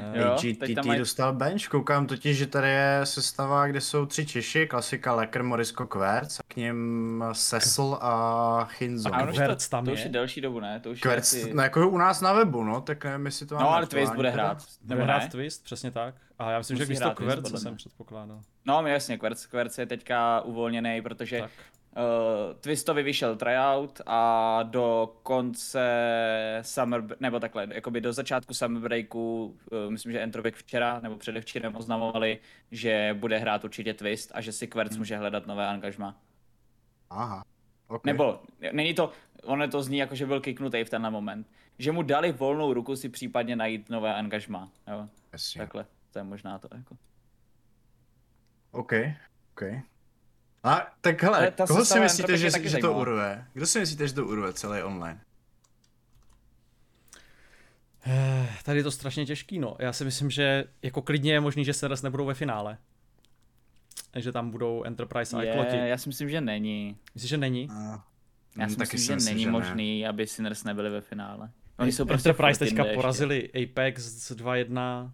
[0.00, 0.98] Uh, jo, GTT mají...
[0.98, 5.86] dostal bench, koukám totiž, že tady je sestava, kde jsou tři Češi, klasika Lecker, Morisko,
[5.86, 9.14] Kverc, a k něm Cecil a Chinzo.
[9.14, 9.94] A Kverc tam to, je.
[9.94, 10.80] To už je delší dobu, ne?
[10.80, 13.54] To už Kverc, je no jako u nás na webu, no, tak nevím, jestli to
[13.54, 14.58] No, ale Twist bude hrát.
[14.82, 16.14] Bude hrát Twist, přesně tak.
[16.38, 18.40] A já myslím, Musí že to Kverc, jsem předpokládal.
[18.64, 21.50] No, jasně, Kverc, Kverc je teďka uvolněný, protože tak.
[21.96, 25.88] Uh, Twistovi vyšel tryout a do konce
[26.62, 31.76] summer, nebo takhle, jakoby do začátku summer breaku, uh, myslím, že Entropic včera nebo předevčírem
[31.76, 32.38] oznamovali,
[32.70, 34.98] že bude hrát určitě Twist a že si Querc hmm.
[34.98, 36.20] může hledat nové angažma.
[37.10, 37.44] Aha.
[37.88, 38.12] Okay.
[38.12, 38.40] Nebo,
[38.72, 39.12] není to,
[39.44, 41.46] ono to zní jako, že byl kiknutý v tenhle moment.
[41.78, 45.08] Že mu dali volnou ruku si případně najít nové angažma, jo.
[45.32, 45.58] Jasně.
[45.58, 46.96] Takhle, to je možná to jako.
[48.70, 48.92] OK,
[49.52, 49.62] OK.
[50.64, 53.46] A tak hele, koho si myslíte, že, že to urve?
[53.52, 55.20] Kdo si myslíte, že to urve celý online?
[58.06, 59.76] Eh, tady je to strašně těžký, no.
[59.78, 62.78] Já si myslím, že jako klidně je možný, že Seres nebudou ve finále.
[64.16, 66.96] Že tam budou Enterprise a je, Já si myslím, že není.
[67.14, 67.68] Myslíš, že není?
[67.70, 68.04] A,
[68.58, 70.08] já si myslím, že myslím, není že možný, ne.
[70.08, 71.50] aby Sinners nebyli ve finále.
[71.78, 73.62] Oni jsou prostě Enterprise teďka porazili ještě.
[73.62, 75.10] Apex 2-1.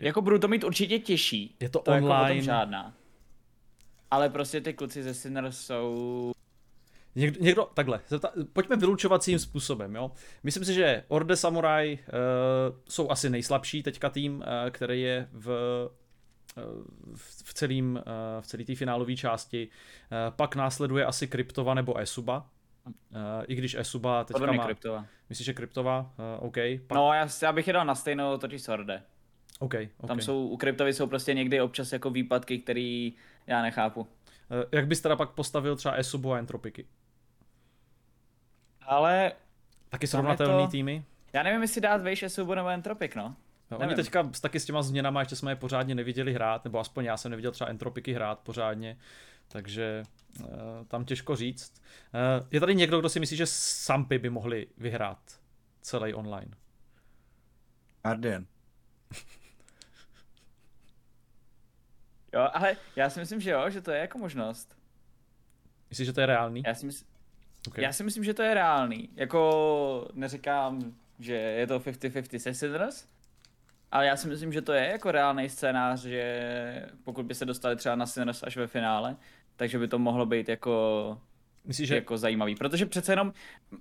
[0.00, 1.56] Jako budu to mít určitě těžší.
[1.60, 2.14] Je to, to online.
[2.14, 2.94] Jako o tom žádná.
[4.10, 6.32] Ale prostě ty kluci ze Sinners jsou
[7.14, 8.00] Někdo, někdo takhle,
[8.52, 10.10] pojďme vylučovacím způsobem, jo.
[10.42, 15.48] Myslím si, že Orde Samurai uh, jsou asi nejslabší teďka tým, uh, který je v,
[16.56, 18.00] uh, v celým,
[18.40, 19.68] v celé té finálové části.
[20.30, 22.46] Pak následuje asi Kryptova nebo Esuba.
[23.46, 24.64] I když Esuba teďka Podle má...
[24.64, 25.06] Kryptova.
[25.28, 26.12] Myslíš, že Kryptova?
[26.38, 26.56] OK.
[26.86, 26.96] Pak...
[26.96, 29.02] No, já, já bych je dal na stejnou totiž s Orde.
[29.62, 30.08] Okay, okay.
[30.08, 33.12] Tam jsou, u Kryptovy jsou prostě někdy občas jako výpadky, který
[33.46, 34.06] já nechápu.
[34.72, 36.86] Jak bys teda pak postavil třeba Esubu a Entropiky?
[38.82, 39.32] Ale...
[39.88, 40.70] Taky srovnatelný to...
[40.70, 41.04] týmy?
[41.32, 43.36] Já nevím, jestli dát vejš Esubu nebo Entropik, no.
[43.70, 47.04] No, oni teďka taky s těma změnama ještě jsme je pořádně neviděli hrát, nebo aspoň
[47.04, 48.98] já jsem neviděl třeba Entropiky hrát pořádně,
[49.48, 50.02] takže
[50.40, 50.46] uh,
[50.88, 51.82] tam těžko říct.
[52.40, 55.18] Uh, je tady někdo, kdo si myslí, že Sampy by mohli vyhrát
[55.80, 56.50] celý online?
[58.02, 58.46] Guardian.
[62.32, 64.76] jo, ale já si myslím, že jo, že to je jako možnost.
[65.90, 66.62] Myslíš, že to je reálný?
[66.66, 67.10] Já si myslím,
[67.68, 67.84] Okay.
[67.84, 69.08] Já si myslím, že to je reálný.
[69.16, 73.08] Jako neříkám, že je to 50-50 se Sinners,
[73.90, 77.76] ale já si myslím, že to je jako reálný scénář, že pokud by se dostali
[77.76, 79.16] třeba na Sinners až ve finále,
[79.56, 81.18] takže by to mohlo být jako
[81.64, 81.94] Myslíš, že...
[81.94, 83.32] jako zajímavý, protože přece jenom,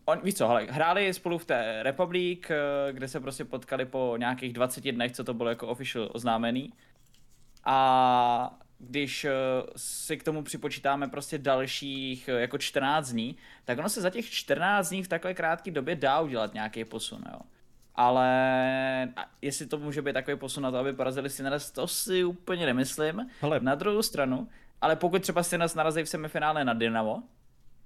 [0.05, 4.15] on, víš co, hele, hráli spolu v té Republic, eh, kde se prostě potkali po
[4.19, 6.73] nějakých 20 dnech, co to bylo jako official oznámený.
[7.65, 9.31] A když eh,
[9.75, 13.35] si k tomu připočítáme prostě dalších eh, jako 14 dní,
[13.65, 17.23] tak ono se za těch 14 dní v takové krátké době dá udělat nějaký posun,
[17.33, 17.39] jo.
[17.95, 18.29] Ale
[19.41, 23.29] jestli to může být takový posun na to, aby porazili Sinners, to si úplně nemyslím.
[23.41, 23.59] Hele.
[23.59, 24.47] Na druhou stranu,
[24.81, 27.23] ale pokud třeba Sinners narazí v semifinále na Dynamo,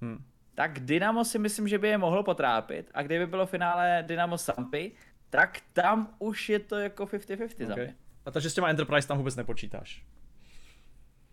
[0.01, 0.23] hmm.
[0.55, 4.91] tak Dynamo si myslím, že by je mohlo potrápit a kdyby bylo finále Dynamo Sampy,
[5.29, 7.65] tak tam už je to jako 50-50 okay.
[7.65, 7.95] za mě.
[8.25, 10.03] A takže s těma Enterprise tam vůbec nepočítáš?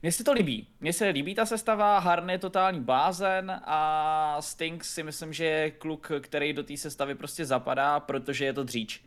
[0.02, 0.68] Mně se to líbí.
[0.80, 5.70] Mně se líbí ta sestava, Harn je totální blázen a Stinks si myslím, že je
[5.70, 9.04] kluk, který do té sestavy prostě zapadá, protože je to dříč.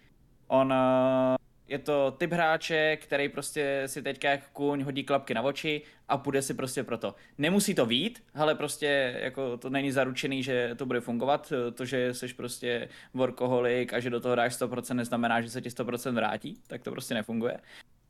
[0.47, 5.41] On eh, je to typ hráče, který prostě si teďka jak kůň hodí klapky na
[5.41, 7.15] oči a půjde si prostě proto.
[7.37, 11.53] Nemusí to vít, ale prostě jako to není zaručený, že to bude fungovat.
[11.73, 15.69] To, že jsi prostě workoholik a že do toho dáš 100% neznamená, že se ti
[15.69, 17.59] 100% vrátí, tak to prostě nefunguje.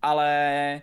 [0.01, 0.81] Ale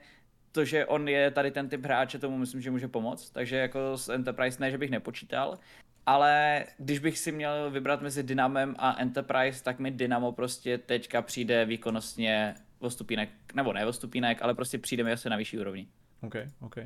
[0.52, 3.30] to, že on je tady ten typ hráče, tomu myslím, že může pomoct.
[3.30, 5.58] Takže jako s Enterprise ne, že bych nepočítal.
[6.06, 11.22] Ale když bych si měl vybrat mezi Dynamem a Enterprise, tak mi Dynamo prostě teďka
[11.22, 15.58] přijde výkonnostně o stupínek, nebo ne o stupínek, ale prostě přijde mi asi na vyšší
[15.58, 15.88] úrovni.
[16.22, 16.76] OK, OK.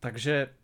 [0.00, 0.54] Takže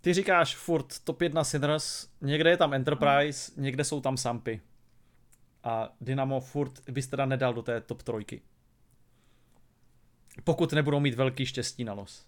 [0.00, 3.64] ty říkáš furt top 1 Sinners, někde je tam Enterprise, hmm.
[3.64, 4.60] někde jsou tam Sampy.
[5.64, 8.42] A Dynamo furt bys teda nedal do té top trojky.
[10.44, 12.26] Pokud nebudou mít velký štěstí na los.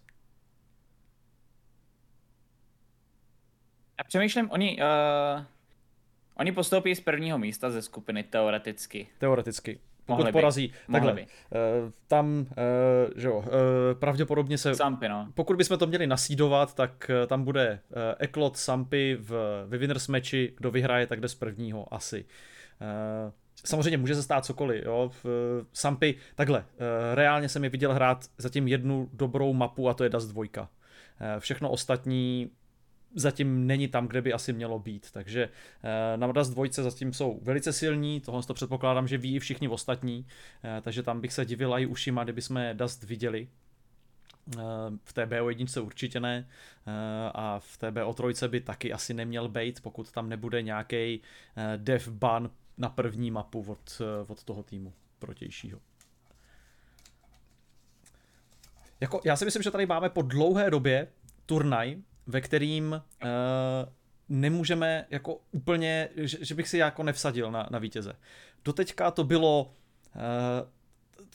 [3.99, 4.79] Já přemýšlím, oni,
[5.37, 5.43] uh,
[6.35, 9.07] oni postoupí z prvního místa ze skupiny teoreticky.
[9.17, 9.79] Teoreticky.
[10.05, 10.91] Pokud Mohli porazí, by.
[10.91, 11.21] takhle, by.
[11.21, 11.27] Uh,
[12.07, 12.45] tam, uh,
[13.15, 13.45] že jo, uh,
[13.99, 15.27] pravděpodobně se, Sampy, no.
[15.33, 20.07] pokud bychom to měli nasídovat, tak uh, tam bude uh, Eklot Sampy v, v winners
[20.07, 22.25] meči, kdo vyhraje, tak jde z prvního asi.
[23.25, 23.31] Uh,
[23.65, 25.11] samozřejmě může se stát cokoliv, jo.
[25.23, 25.25] V
[25.73, 30.09] Sampy, takhle, eh, reálně jsem je viděl hrát zatím jednu dobrou mapu a to je
[30.09, 30.69] Dust 2.
[31.19, 32.51] Eh, všechno ostatní
[33.15, 35.11] zatím není tam, kde by asi mělo být.
[35.11, 35.49] Takže
[35.83, 39.67] eh, na Dust 2 zatím jsou velice silní, tohle to předpokládám, že ví i všichni
[39.67, 40.25] ostatní,
[40.81, 43.47] takže tam bych se divil i ušima, kdyby jsme Dust viděli.
[45.03, 46.47] V té BO1 určitě ne
[47.33, 51.21] a v té BO3 by taky asi neměl být, pokud tam nebude nějaký
[51.77, 55.79] dev ban na první mapu od, eh, od toho týmu protějšího.
[58.99, 61.07] Jako, já si myslím, že tady máme po dlouhé době
[61.45, 61.97] turnaj,
[62.27, 63.29] ve kterým uh,
[64.29, 68.13] nemůžeme jako úplně, že, že bych si jako nevsadil na, na vítěze.
[68.65, 69.71] Doteďka to bylo
[70.15, 70.21] uh,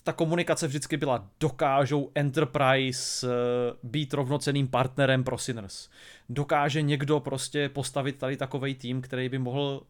[0.04, 3.26] ta komunikace vždycky byla, dokážou Enterprise
[3.82, 5.88] být rovnoceným partnerem pro Sinners.
[6.28, 9.82] Dokáže někdo prostě postavit tady takový tým, který by mohl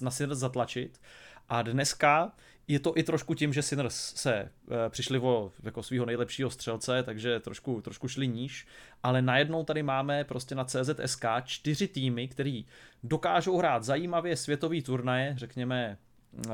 [0.00, 1.00] na Sinners zatlačit.
[1.48, 2.32] A dneska
[2.68, 7.02] je to i trošku tím, že Sinners se uh, přišli o jako svého nejlepšího střelce,
[7.02, 8.66] takže trošku, trošku šli níž,
[9.02, 12.66] ale najednou tady máme prostě na CZSK čtyři týmy, který
[13.02, 15.98] dokážou hrát zajímavě světový turnaje, řekněme
[16.32, 16.52] uh,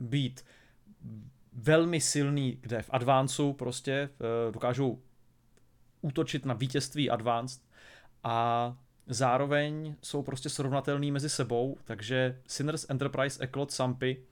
[0.00, 0.44] být
[1.52, 5.02] velmi silný, kde v advanceu prostě uh, dokážou
[6.00, 7.62] útočit na vítězství advanced
[8.24, 8.76] a
[9.06, 14.22] zároveň jsou prostě srovnatelný mezi sebou, takže Sinners Enterprise, Eklot, Sampy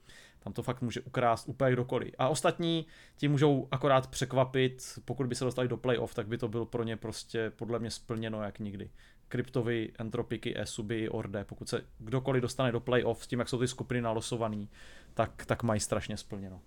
[0.45, 2.13] tam to fakt může ukrást úplně kdokoliv.
[2.17, 2.85] A ostatní
[3.17, 6.83] ti můžou akorát překvapit, pokud by se dostali do playoff, tak by to bylo pro
[6.83, 8.89] ně prostě podle mě splněno jak nikdy.
[9.27, 13.67] Kryptovy, Entropiky, Esuby, Orde, pokud se kdokoliv dostane do playoff s tím, jak jsou ty
[13.67, 14.69] skupiny nalosovaný,
[15.13, 16.61] tak, tak mají strašně splněno.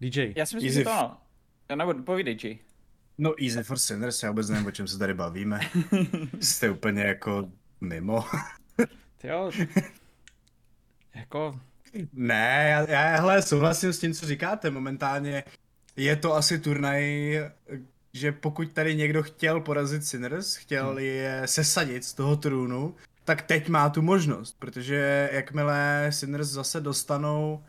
[0.00, 0.32] DJ.
[0.36, 1.16] Já si myslím, že to...
[1.68, 2.58] Já nebo povídej, J.
[3.18, 5.60] No Easy for Sinners, já vůbec nevím, o čem se tady bavíme.
[6.40, 8.24] Jste úplně jako mimo.
[9.24, 9.50] jo,
[11.16, 11.60] jako...
[12.12, 14.70] Ne, já, já hele, souhlasím s tím, co říkáte.
[14.70, 15.44] Momentálně
[15.96, 17.34] je to asi turnaj,
[18.12, 20.98] že pokud tady někdo chtěl porazit Sinners, chtěl hmm.
[20.98, 22.94] je sesadit z toho trůnu,
[23.24, 27.64] tak teď má tu možnost, protože jakmile Sinners zase dostanou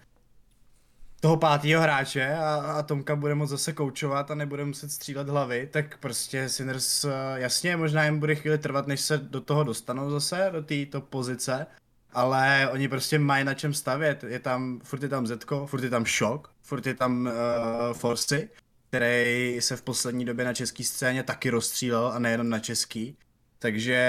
[1.19, 5.69] toho pátého hráče a, a Tomka bude moct zase koučovat a nebude muset střílet hlavy,
[5.71, 10.49] tak prostě Sinners, jasně, možná jim bude chvíli trvat, než se do toho dostanou zase,
[10.51, 11.67] do této pozice,
[12.13, 14.23] ale oni prostě mají na čem stavět.
[14.23, 18.49] Je tam, furt je tam Zetko, furt je tam Shock, furt je tam uh, Forcy,
[18.89, 23.17] který se v poslední době na české scéně taky rozstřílel a nejenom na český.
[23.59, 23.99] Takže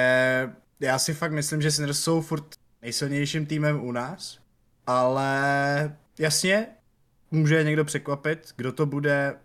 [0.80, 2.44] já si fakt myslím, že Sinners jsou furt
[2.82, 4.38] nejsilnějším týmem u nás,
[4.86, 6.66] ale jasně,
[7.30, 9.38] může někdo překvapit, kdo to bude.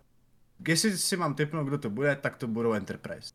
[0.68, 3.34] Jestli si mám typnout, kdo to bude, tak to budou Enterprise.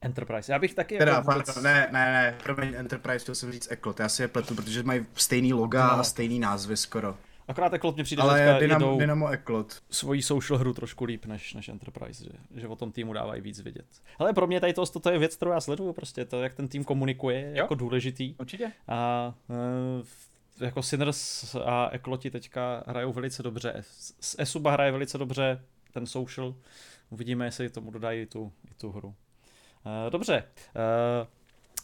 [0.00, 0.52] Enterprise.
[0.52, 0.98] Já bych taky...
[0.98, 1.56] Teda, jako vůbec...
[1.56, 5.06] ne, ne, ne, promiň, Enterprise, chtěl jsem říct Eklot, já si je pletu, protože mají
[5.14, 5.92] stejný loga no.
[5.92, 7.16] a stejný názvy skoro.
[7.48, 9.82] Akorát Eklot mě přijde, Ale že Dynamo, Dynamo Eklot.
[9.90, 13.60] svoji social hru trošku líp než, než Enterprise, že, že o tom týmu dávají víc
[13.60, 13.86] vidět.
[14.18, 16.68] Ale pro mě tady to, to je věc, kterou já sleduju, prostě to, jak ten
[16.68, 18.34] tým komunikuje, je jako důležitý.
[18.38, 18.72] Určitě.
[18.88, 19.34] A
[20.60, 23.74] e, jako Sinners a Ekloti teďka hrajou velice dobře.
[24.20, 26.54] S Esuba hraje velice dobře, ten social.
[27.10, 29.14] Uvidíme, jestli tomu dodají tu, i tu hru.
[29.88, 30.44] Eh, dobře,
[30.76, 31.26] eh,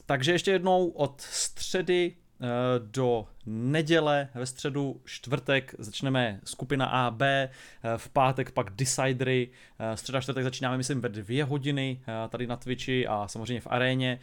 [0.07, 2.47] takže ještě jednou od středy eh,
[2.79, 7.49] do neděle, ve středu, čtvrtek začneme skupina A, B,
[7.97, 9.49] v pátek pak Decidery,
[9.95, 14.21] středa, čtvrtek začínáme myslím ve dvě hodiny tady na Twitchi a samozřejmě v aréně,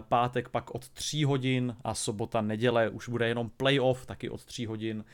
[0.00, 4.66] pátek pak od tří hodin a sobota, neděle už bude jenom playoff, taky od tří
[4.66, 5.04] hodin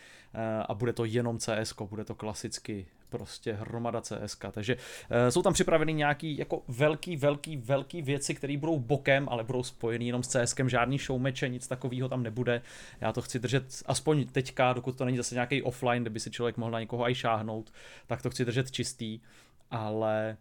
[0.68, 4.44] a bude to jenom CS, bude to klasicky prostě hromada CSK.
[4.52, 9.44] Takže uh, jsou tam připraveny nějaký jako velký, velký, velký věci, které budou bokem, ale
[9.44, 12.62] budou spojený jenom s CSkem, žádný showmeče, nic takového tam nebude.
[13.00, 16.30] Já to chci držet aspoň teďka, dokud to není zase nějaký offline, kde by si
[16.30, 17.72] člověk mohl na někoho i šáhnout,
[18.06, 19.20] tak to chci držet čistý,
[19.70, 20.36] ale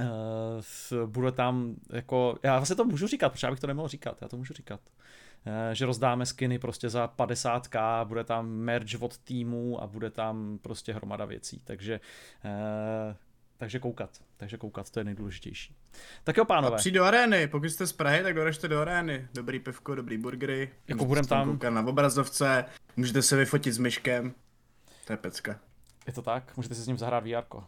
[0.00, 4.18] Uh, bude tam jako, já vlastně to můžu říkat, protože já bych to nemohl říkat,
[4.22, 4.80] já to můžu říkat.
[5.46, 10.58] Eh, že rozdáme skiny prostě za 50k, bude tam merch od týmu a bude tam
[10.62, 12.00] prostě hromada věcí, takže
[12.44, 13.16] eh,
[13.56, 15.76] takže koukat, takže koukat, to je nejdůležitější.
[16.24, 16.74] Tak jo, pánové.
[16.74, 19.28] A přijď do arény, pokud jste z Prahy, tak doražte do arény.
[19.34, 20.70] Dobrý pivko, dobrý burgery.
[20.88, 21.50] Jako budem tam.
[21.50, 22.64] Koukat na obrazovce,
[22.96, 24.34] můžete se vyfotit s myškem.
[25.06, 25.60] To je pecka.
[26.06, 27.64] Je to tak, můžete si s ním zahrát VR.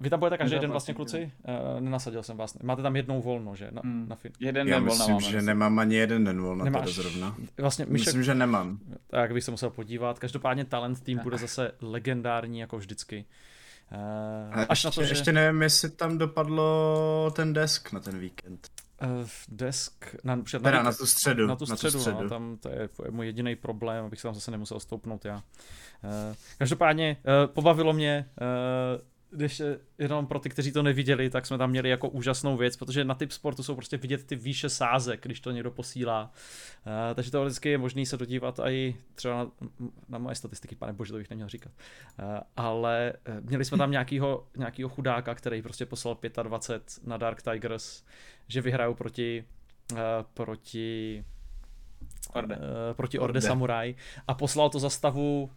[0.00, 1.32] Vy tam budete každý den vlastně, kluci?
[1.48, 2.58] Uh, nenasadil jsem vás.
[2.62, 3.68] Máte tam jednou volno, že?
[3.70, 4.08] Na, hmm.
[4.08, 6.80] na fin- jeden Já den myslím, volna že nemám ani jeden den volna Nemáš...
[6.80, 7.36] teda zrovna.
[7.58, 8.06] Vlastně, Myšek...
[8.06, 8.78] Myslím, že nemám.
[9.06, 10.18] Tak bych se musel podívat.
[10.18, 13.24] Každopádně Talent Team bude zase legendární jako vždycky.
[14.54, 15.10] Uh, až ještě, na to, že...
[15.12, 18.68] ještě nevím, jestli tam dopadlo ten desk na ten víkend.
[19.02, 21.46] Uh, desk na, před, na, na tu středu.
[21.46, 22.22] Na tu středu, na tu středu.
[22.22, 25.24] No, tam to je, to je můj jediný problém, abych se tam zase nemusel stoupnout
[25.24, 25.36] já.
[25.36, 29.62] Uh, každopádně uh, pobavilo mě uh, když
[29.98, 33.14] jenom pro ty, kteří to neviděli, tak jsme tam měli jako úžasnou věc, protože na
[33.14, 36.32] typ sportu jsou prostě vidět ty výše sázek, když to někdo posílá.
[36.86, 39.50] Uh, takže to vždycky je možné se dodívat i třeba na,
[40.08, 41.72] na moje statistiky, pane bože, to bych neměl říkat.
[42.18, 48.04] Uh, ale měli jsme tam nějakýho, nějakýho chudáka, který prostě poslal 25 na Dark Tigers,
[48.48, 49.44] že vyhrajou proti,
[49.92, 49.98] uh,
[50.34, 51.24] proti
[52.32, 52.56] Orde.
[52.56, 52.62] Uh,
[52.92, 53.94] proti Orde, Orde Samurai
[54.28, 55.50] a poslal to za stavu, uh,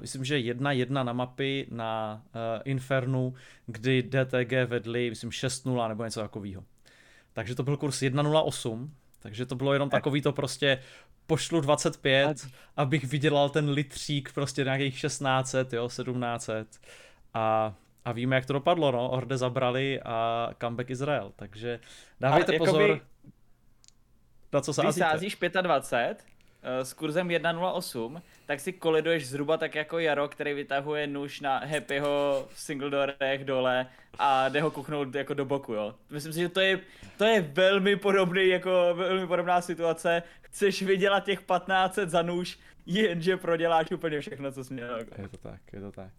[0.00, 3.34] myslím, že jedna jedna na mapy na uh, Infernu,
[3.66, 6.64] kdy DTG vedli, myslím, 6-0 nebo něco takového.
[7.32, 8.88] Takže to byl kurz 1.08
[9.20, 10.78] Takže to bylo jenom takový to prostě
[11.26, 16.68] pošlu 25, abych vydělal ten litřík prostě nějakých 1600, jo, 1700.
[17.34, 17.74] A,
[18.04, 19.10] a víme, jak to dopadlo, no.
[19.10, 21.32] Orde zabrali a comeback Izrael.
[21.36, 21.80] Takže
[22.20, 23.00] dávejte Ale pozor, jakoby,
[24.52, 24.92] na co sázíte.
[24.92, 26.24] Když sázíš 25,
[26.62, 31.58] Eh, s kurzem 1.08, tak si koliduješ zhruba tak jako Jaro, který vytahuje nůž na
[31.58, 33.86] Happyho v single doorech dole
[34.18, 35.94] a jde ho kuchnout jako do boku, jo.
[36.10, 36.80] Myslím si, že to je,
[37.16, 40.22] to je velmi podobný, jako velmi podobná situace.
[40.40, 44.98] Chceš vydělat těch 15 za nůž, jenže proděláš úplně všechno, co jsi měl.
[44.98, 45.22] Jako.
[45.22, 46.10] Je to tak, je to tak.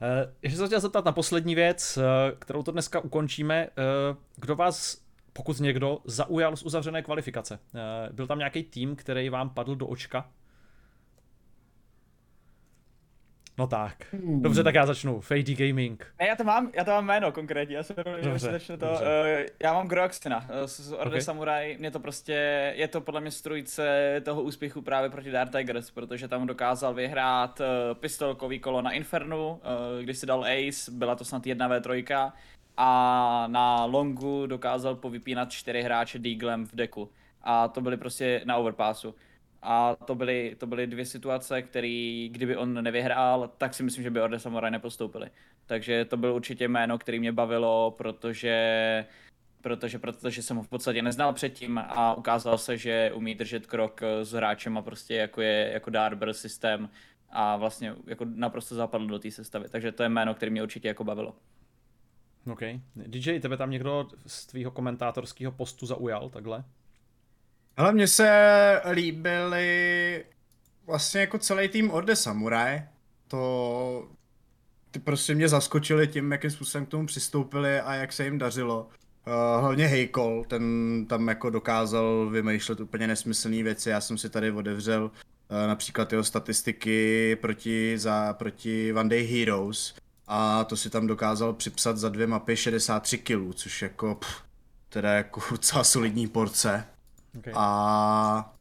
[0.00, 3.68] Uh, ještě se chtěl zeptat na poslední věc, uh, kterou to dneska ukončíme.
[3.68, 5.01] Uh, kdo vás
[5.32, 7.58] pokud někdo zaujal z uzavřené kvalifikace.
[7.74, 10.30] Eh, byl tam nějaký tým, který vám padl do očka?
[13.58, 14.06] No tak.
[14.12, 14.42] Hmm.
[14.42, 15.20] Dobře, tak já začnu.
[15.20, 16.06] Fady Gaming.
[16.20, 18.86] Ne, já to mám, já to mám jméno konkrétně, já se dobře, začnu to.
[18.86, 18.98] Uh,
[19.62, 21.20] já mám Groxina uh, z Order okay.
[21.20, 25.90] Samurai, mě to prostě, je to podle mě strujce toho úspěchu právě proti Dark Tigers,
[25.90, 27.66] protože tam dokázal vyhrát uh,
[27.98, 29.58] pistolkový kolo na Infernu, uh,
[30.02, 32.04] když si dal Ace, byla to snad jedna v 3
[32.76, 37.10] a na longu dokázal povypínat čtyři hráče Deaglem v deku.
[37.42, 39.14] A to byly prostě na overpassu.
[39.62, 44.10] A to byly, to byly dvě situace, které, kdyby on nevyhrál, tak si myslím, že
[44.10, 45.30] by Orde Samurai nepostoupili.
[45.66, 49.06] Takže to byl určitě jméno, který mě bavilo, protože
[49.62, 54.00] protože, protože jsem ho v podstatě neznal předtím a ukázal se, že umí držet krok
[54.22, 56.88] s hráčem a prostě jako je jako Darber systém
[57.30, 59.68] a vlastně jako naprosto zapadl do té sestavy.
[59.68, 61.36] Takže to je jméno, který mě určitě jako bavilo.
[62.46, 62.60] OK.
[62.96, 66.64] DJ, tebe tam někdo z tvýho komentátorského postu zaujal takhle?
[67.76, 70.24] Ale mně se líbily
[70.86, 72.82] vlastně jako celý tým Orde Samurai.
[73.28, 74.08] To
[74.90, 78.88] ty prostě mě zaskočili tím, jakým způsobem k tomu přistoupili a jak se jim dařilo.
[79.26, 83.90] Uh, hlavně Hejkol, ten tam jako dokázal vymýšlet úplně nesmyslné věci.
[83.90, 85.10] Já jsem si tady otevřel uh,
[85.66, 89.94] například jeho statistiky proti, za, proti One Day Heroes
[90.34, 94.42] a to si tam dokázal připsat za dvě mapy 63 kg, což jako pff,
[94.88, 96.84] teda jako docela solidní porce.
[97.38, 97.52] Okay.
[97.56, 98.54] A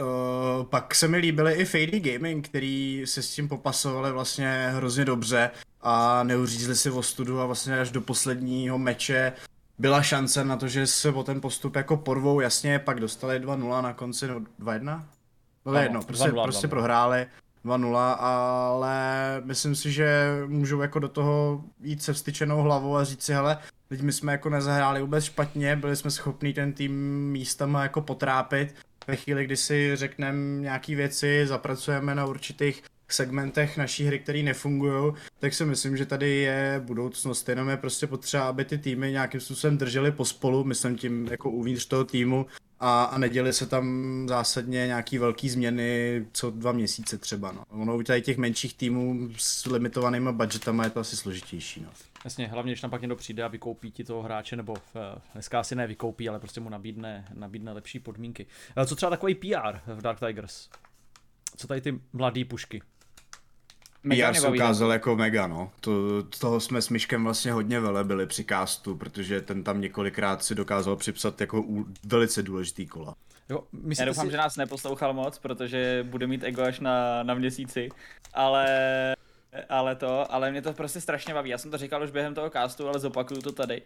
[0.00, 5.04] uh, pak se mi líbily i Fady Gaming, který se s tím popasovali vlastně hrozně
[5.04, 9.32] dobře a neuřízli si ostudu a vlastně až do posledního meče
[9.78, 13.82] byla šance na to, že se o ten postup jako porvou, jasně, pak dostali 2-0
[13.82, 15.04] na konci, no 2-1?
[15.66, 16.70] No, jedno, prostě, 2 -0, prostě 2 -0.
[16.70, 17.26] prohráli
[17.64, 18.96] 2-0, ale
[19.44, 23.58] myslím si, že můžou jako do toho jít se vstyčenou hlavou a říct si, hele,
[23.88, 26.92] teď my jsme jako nezahráli vůbec špatně, byli jsme schopní ten tým
[27.30, 28.74] místama jako potrápit.
[29.06, 35.12] Ve chvíli, kdy si řekneme nějaké věci, zapracujeme na určitých segmentech naší hry, které nefungují,
[35.38, 37.48] tak si myslím, že tady je budoucnost.
[37.48, 41.86] Jenom je prostě potřeba, aby ty týmy nějakým způsobem držely pospolu, myslím tím jako uvnitř
[41.86, 42.46] toho týmu
[42.84, 47.52] a, a neděli se tam zásadně nějaký velký změny co dva měsíce třeba.
[47.52, 47.64] No.
[47.68, 51.82] Ono u těch menších týmů s limitovanými budgetama je to asi složitější.
[51.82, 51.90] No.
[52.24, 54.78] Jasně, hlavně když tam pak někdo přijde a vykoupí ti toho hráče, nebo uh,
[55.32, 58.46] dneska asi ne vykoupí, ale prostě mu nabídne, nabídne lepší podmínky.
[58.76, 60.68] Uh, co třeba takový PR v Dark Tigers?
[61.56, 62.82] Co tady ty mladé pušky?
[64.04, 65.70] Mega se ukázal jako mega, no.
[65.80, 70.54] To, toho jsme s Myškem vlastně hodně velebili při castu, protože ten tam několikrát si
[70.54, 73.14] dokázal připsat jako u, velice důležitý kola.
[73.48, 73.64] Jo,
[73.98, 74.30] Já doufám, si...
[74.30, 77.88] že nás neposlouchal moc, protože bude mít ego až na, na měsíci,
[78.34, 78.66] ale
[79.68, 81.50] ale to, ale mě to prostě strašně baví.
[81.50, 83.82] Já jsem to říkal už během toho castu, ale zopakuju to tady.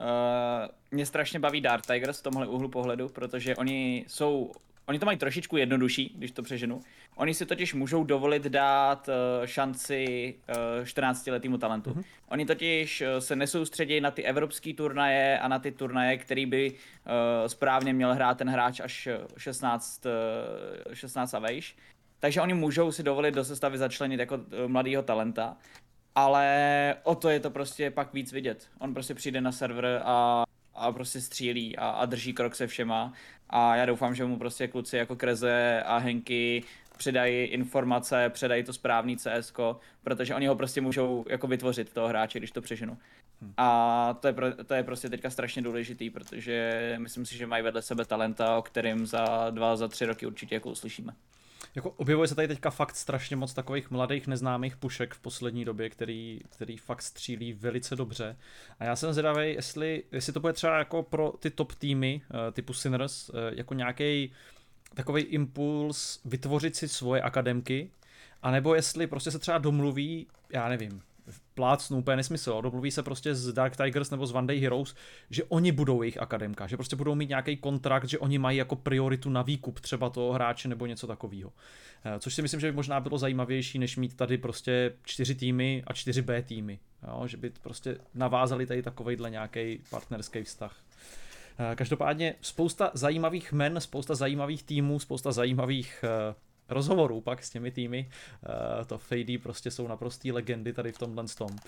[0.00, 4.52] Uh, mě strašně baví Dark Tigers v tomhle úhlu pohledu, protože oni jsou
[4.86, 6.80] Oni to mají trošičku jednodušší, když to přeženu.
[7.16, 10.34] Oni si totiž můžou dovolit dát uh, šanci
[10.78, 11.90] uh, 14-letýmu talentu.
[11.90, 12.04] Mm-hmm.
[12.28, 16.70] Oni totiž uh, se nesoustředí na ty evropské turnaje a na ty turnaje, který by
[16.70, 16.76] uh,
[17.46, 20.06] správně měl hrát ten hráč až 16,
[20.86, 21.76] uh, 16 a vejš.
[22.20, 25.56] Takže oni můžou si dovolit do sestavy začlenit jako uh, mladýho talenta.
[26.14, 28.68] Ale o to je to prostě pak víc vidět.
[28.78, 30.44] On prostě přijde na server a
[30.74, 33.12] a prostě střílí a, a drží krok se všema
[33.50, 36.64] a já doufám, že mu prostě kluci jako Kreze a Henky
[36.96, 39.52] předají informace, předají to správný CS,
[40.02, 42.98] protože oni ho prostě můžou jako vytvořit toho hráče, když to přeženu.
[43.42, 43.54] Hmm.
[43.56, 47.62] A to je, pro, to je prostě teďka strašně důležitý, protože myslím si, že mají
[47.62, 51.12] vedle sebe talenta, o kterým za dva, za tři roky určitě jako uslyšíme.
[51.74, 55.90] Jako objevuje se tady teďka fakt strašně moc takových mladých neznámých pušek v poslední době,
[55.90, 58.36] který, který fakt střílí velice dobře.
[58.78, 62.52] A já jsem zvědavý, jestli, jestli to bude třeba jako pro ty top týmy eh,
[62.52, 64.32] typu Sinners eh, jako nějaký
[64.94, 67.90] takový impuls vytvořit si svoje akademky,
[68.42, 71.02] anebo jestli prostě se třeba domluví, já nevím,
[71.54, 72.62] plácnu úplně nesmysl.
[72.62, 74.94] Domluví se prostě z Dark Tigers nebo z One Day Heroes,
[75.30, 78.76] že oni budou jejich akademka, že prostě budou mít nějaký kontrakt, že oni mají jako
[78.76, 81.52] prioritu na výkup třeba toho hráče nebo něco takového.
[82.04, 85.82] Eh, což si myslím, že by možná bylo zajímavější, než mít tady prostě čtyři týmy
[85.86, 86.78] a čtyři B týmy.
[87.08, 87.26] Jo?
[87.26, 90.76] Že by prostě navázali tady takovejhle nějaký partnerský vztah.
[91.58, 96.34] Eh, každopádně spousta zajímavých men, spousta zajímavých týmů, spousta zajímavých eh,
[96.68, 98.10] rozhovorů pak s těmi týmy.
[98.78, 101.50] Uh, to Fady prostě jsou naprostý legendy tady v tomhle tom.
[101.50, 101.58] Uh,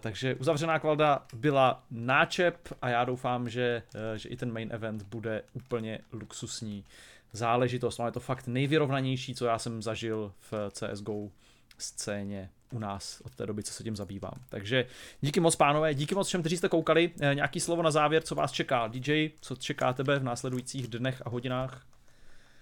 [0.00, 5.02] takže uzavřená kvalda byla náčep a já doufám, že, uh, že i ten main event
[5.02, 6.84] bude úplně luxusní
[7.32, 7.98] záležitost.
[7.98, 11.30] Máme to fakt nejvyrovnanější, co já jsem zažil v CSGO
[11.78, 14.34] scéně u nás od té doby, co se tím zabývám.
[14.48, 14.86] Takže
[15.20, 17.10] díky moc, pánové, díky moc všem, kteří jste koukali.
[17.34, 18.88] Nějaký slovo na závěr, co vás čeká?
[18.88, 21.93] DJ, co čeká tebe v následujících dnech a hodinách?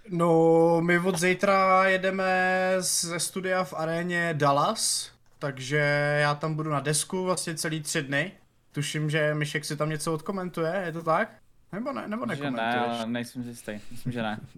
[0.09, 2.33] No, my od zítra jedeme
[2.79, 5.77] ze studia v aréně Dallas, takže
[6.21, 8.33] já tam budu na desku vlastně celý tři dny.
[8.73, 11.33] Tuším, že Myšek si tam něco odkomentuje, je to tak?
[11.73, 12.99] Nebo ne, nebo nekomentuješ?
[12.99, 14.41] Ne, nejsem jistý, myslím, že ne.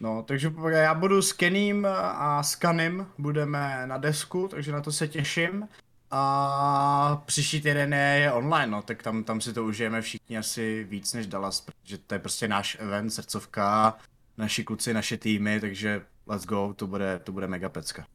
[0.00, 4.92] No, takže já budu s Kenym a s Kanem budeme na desku, takže na to
[4.92, 5.68] se těším.
[6.10, 10.84] A příští týden je, je online, no, tak tam, tam si to užijeme všichni asi
[10.84, 13.96] víc než Dallas, protože to je prostě náš event, srdcovka,
[14.38, 18.06] naši kluci, naše týmy, takže let's go, to bude, to bude mega pecka.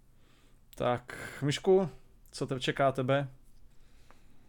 [0.75, 1.89] Tak, Myšku,
[2.31, 3.27] co te čeká tebe?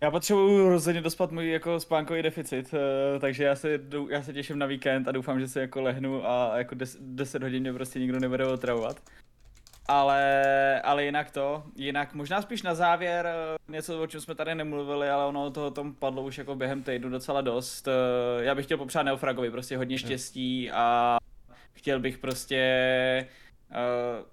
[0.00, 4.58] Já potřebuju rozhodně dospat můj jako spánkový deficit, eh, takže já se, já se těším
[4.58, 8.20] na víkend a doufám, že se jako lehnu a jako 10 hodin mě prostě nikdo
[8.20, 9.00] nebude otravovat.
[9.86, 14.54] Ale, ale jinak to, jinak možná spíš na závěr eh, něco, o čem jsme tady
[14.54, 17.88] nemluvili, ale ono toho tom padlo už jako během týdnu docela dost.
[17.88, 21.16] Eh, já bych chtěl popřát Neofragovi prostě hodně štěstí a
[21.72, 23.26] chtěl bych prostě
[23.70, 24.26] uh,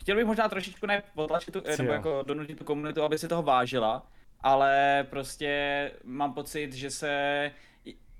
[0.00, 3.42] chtěl bych možná trošičku ne potlačit tu, nebo jako donutit tu komunitu, aby si toho
[3.42, 4.06] vážila,
[4.40, 7.50] ale prostě mám pocit, že se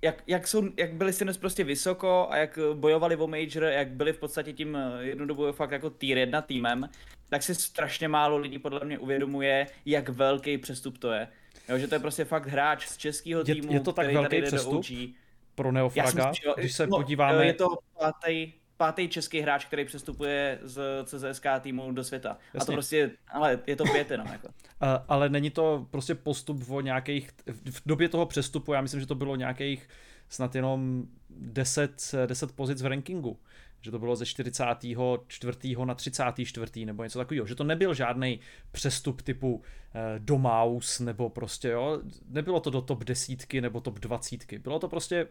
[0.02, 4.12] jak, jak, jsou, jak byli si prostě vysoko a jak bojovali o major, jak byli
[4.12, 6.88] v podstatě tím eh, jednu dobu fakt jako tier 1 týmem,
[7.28, 11.28] tak si strašně málo lidí podle mě uvědomuje, jak velký přestup to je.
[11.68, 14.14] Jo, že to je prostě fakt hráč z českého týmu, je, je to tak který
[14.14, 14.72] velký tady přestup?
[14.72, 15.22] Do OG
[15.55, 17.46] pro Neofraga, jo, když se no, podíváme...
[17.46, 22.38] Je to pátý, pátý český hráč, který přestupuje z CZSK týmu do světa.
[22.55, 22.61] Jasně.
[22.61, 24.48] A to prostě, ale je to pět jenom jako.
[24.80, 27.30] A, ale není to prostě postup o nějakých,
[27.70, 29.88] v době toho přestupu, já myslím, že to bylo nějakých
[30.28, 33.38] snad jenom 10, 10 pozic v rankingu
[33.82, 35.76] že to bylo ze 44.
[35.84, 36.86] na 34.
[36.86, 38.40] nebo něco takového, že to nebyl žádný
[38.72, 39.62] přestup typu
[39.94, 44.78] eh, do Maus nebo prostě jo, nebylo to do top desítky nebo top dvacítky, bylo
[44.78, 45.28] to prostě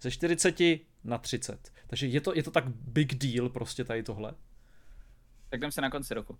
[0.00, 0.54] ze 40
[1.04, 1.72] na 30.
[1.86, 4.34] Takže je to, je to tak big deal prostě tady tohle?
[5.48, 6.38] Tak jdem se na konci roku.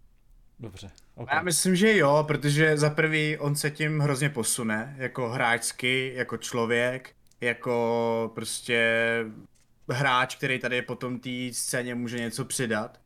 [0.58, 0.90] Dobře.
[1.14, 1.36] Okay.
[1.36, 6.36] Já myslím, že jo, protože za prvý on se tím hrozně posune, jako hráčsky, jako
[6.36, 8.90] člověk, jako prostě
[9.88, 13.00] hráč, který tady potom té scéně může něco přidat.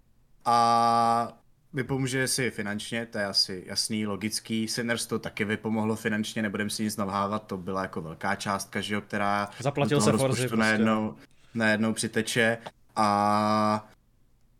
[0.44, 1.38] A
[1.76, 4.68] vypomůže si finančně, to je asi jasný, logický.
[4.68, 8.94] Sinners to taky vypomohlo finančně, nebudem si nic nalhávat, to byla jako velká částka, že
[8.94, 10.56] jo, která Zaplatil se Forzi prostě.
[10.56, 11.14] najednou,
[11.54, 12.58] najednou přiteče
[12.96, 13.88] a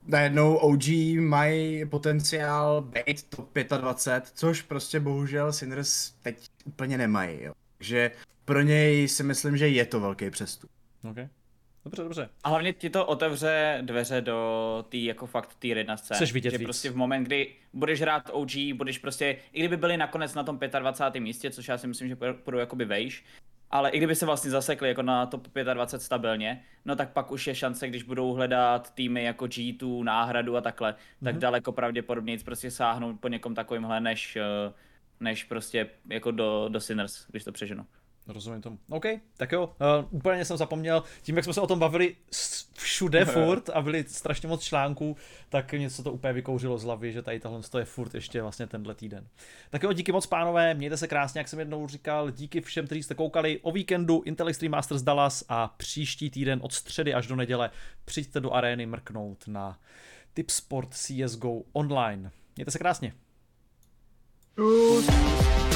[0.06, 0.84] najednou OG
[1.20, 7.52] mají potenciál být top 25, což prostě bohužel Sinners teď úplně nemají, jo.
[7.78, 8.10] Takže
[8.44, 10.70] pro něj si myslím, že je to velký přestup.
[11.10, 11.28] Okay.
[11.87, 12.28] Dobře, dobře.
[12.45, 16.16] A hlavně ti to otevře dveře do té jako fakt té jedna scény.
[16.16, 16.66] Chceš vidět že víc.
[16.66, 20.59] prostě v moment, kdy budeš hrát OG, budeš prostě, i kdyby byli nakonec na tom
[20.78, 21.20] 25.
[21.20, 23.24] místě, což já si myslím, že půjdu jakoby vejš,
[23.70, 27.47] ale i kdyby se vlastně zasekli jako na top 25 stabilně, no tak pak už
[27.47, 31.24] je šance, když budou hledat týmy jako G2, náhradu a takhle, mm-hmm.
[31.24, 31.41] tak mhm.
[31.41, 34.72] daleko pravděpodobně prostě sáhnout po někom takovýmhle, než, eh,
[35.20, 37.87] než prostě jako do, do Sinners, když to přeženu.
[38.29, 38.79] Rozumím tomu.
[38.89, 39.05] OK,
[39.37, 42.16] tak jo, uh, úplně jsem zapomněl, tím jak jsme se o tom bavili
[42.72, 45.16] všude furt a byli strašně moc článků,
[45.49, 48.95] tak něco to úplně vykouřilo z hlavy, že tady tohle je furt ještě vlastně tenhle
[48.95, 49.27] týden.
[49.70, 53.03] Tak jo, díky moc pánové, mějte se krásně, jak jsem jednou říkal, díky všem, kteří
[53.03, 57.37] jste koukali o víkendu Intel Extreme Masters Dallas a příští týden od středy až do
[57.37, 57.70] neděle
[58.05, 59.79] přijďte do arény mrknout na
[60.35, 62.31] Tipsport CSGO online.
[62.57, 63.12] Mějte se krásně.
[64.59, 65.76] Uh.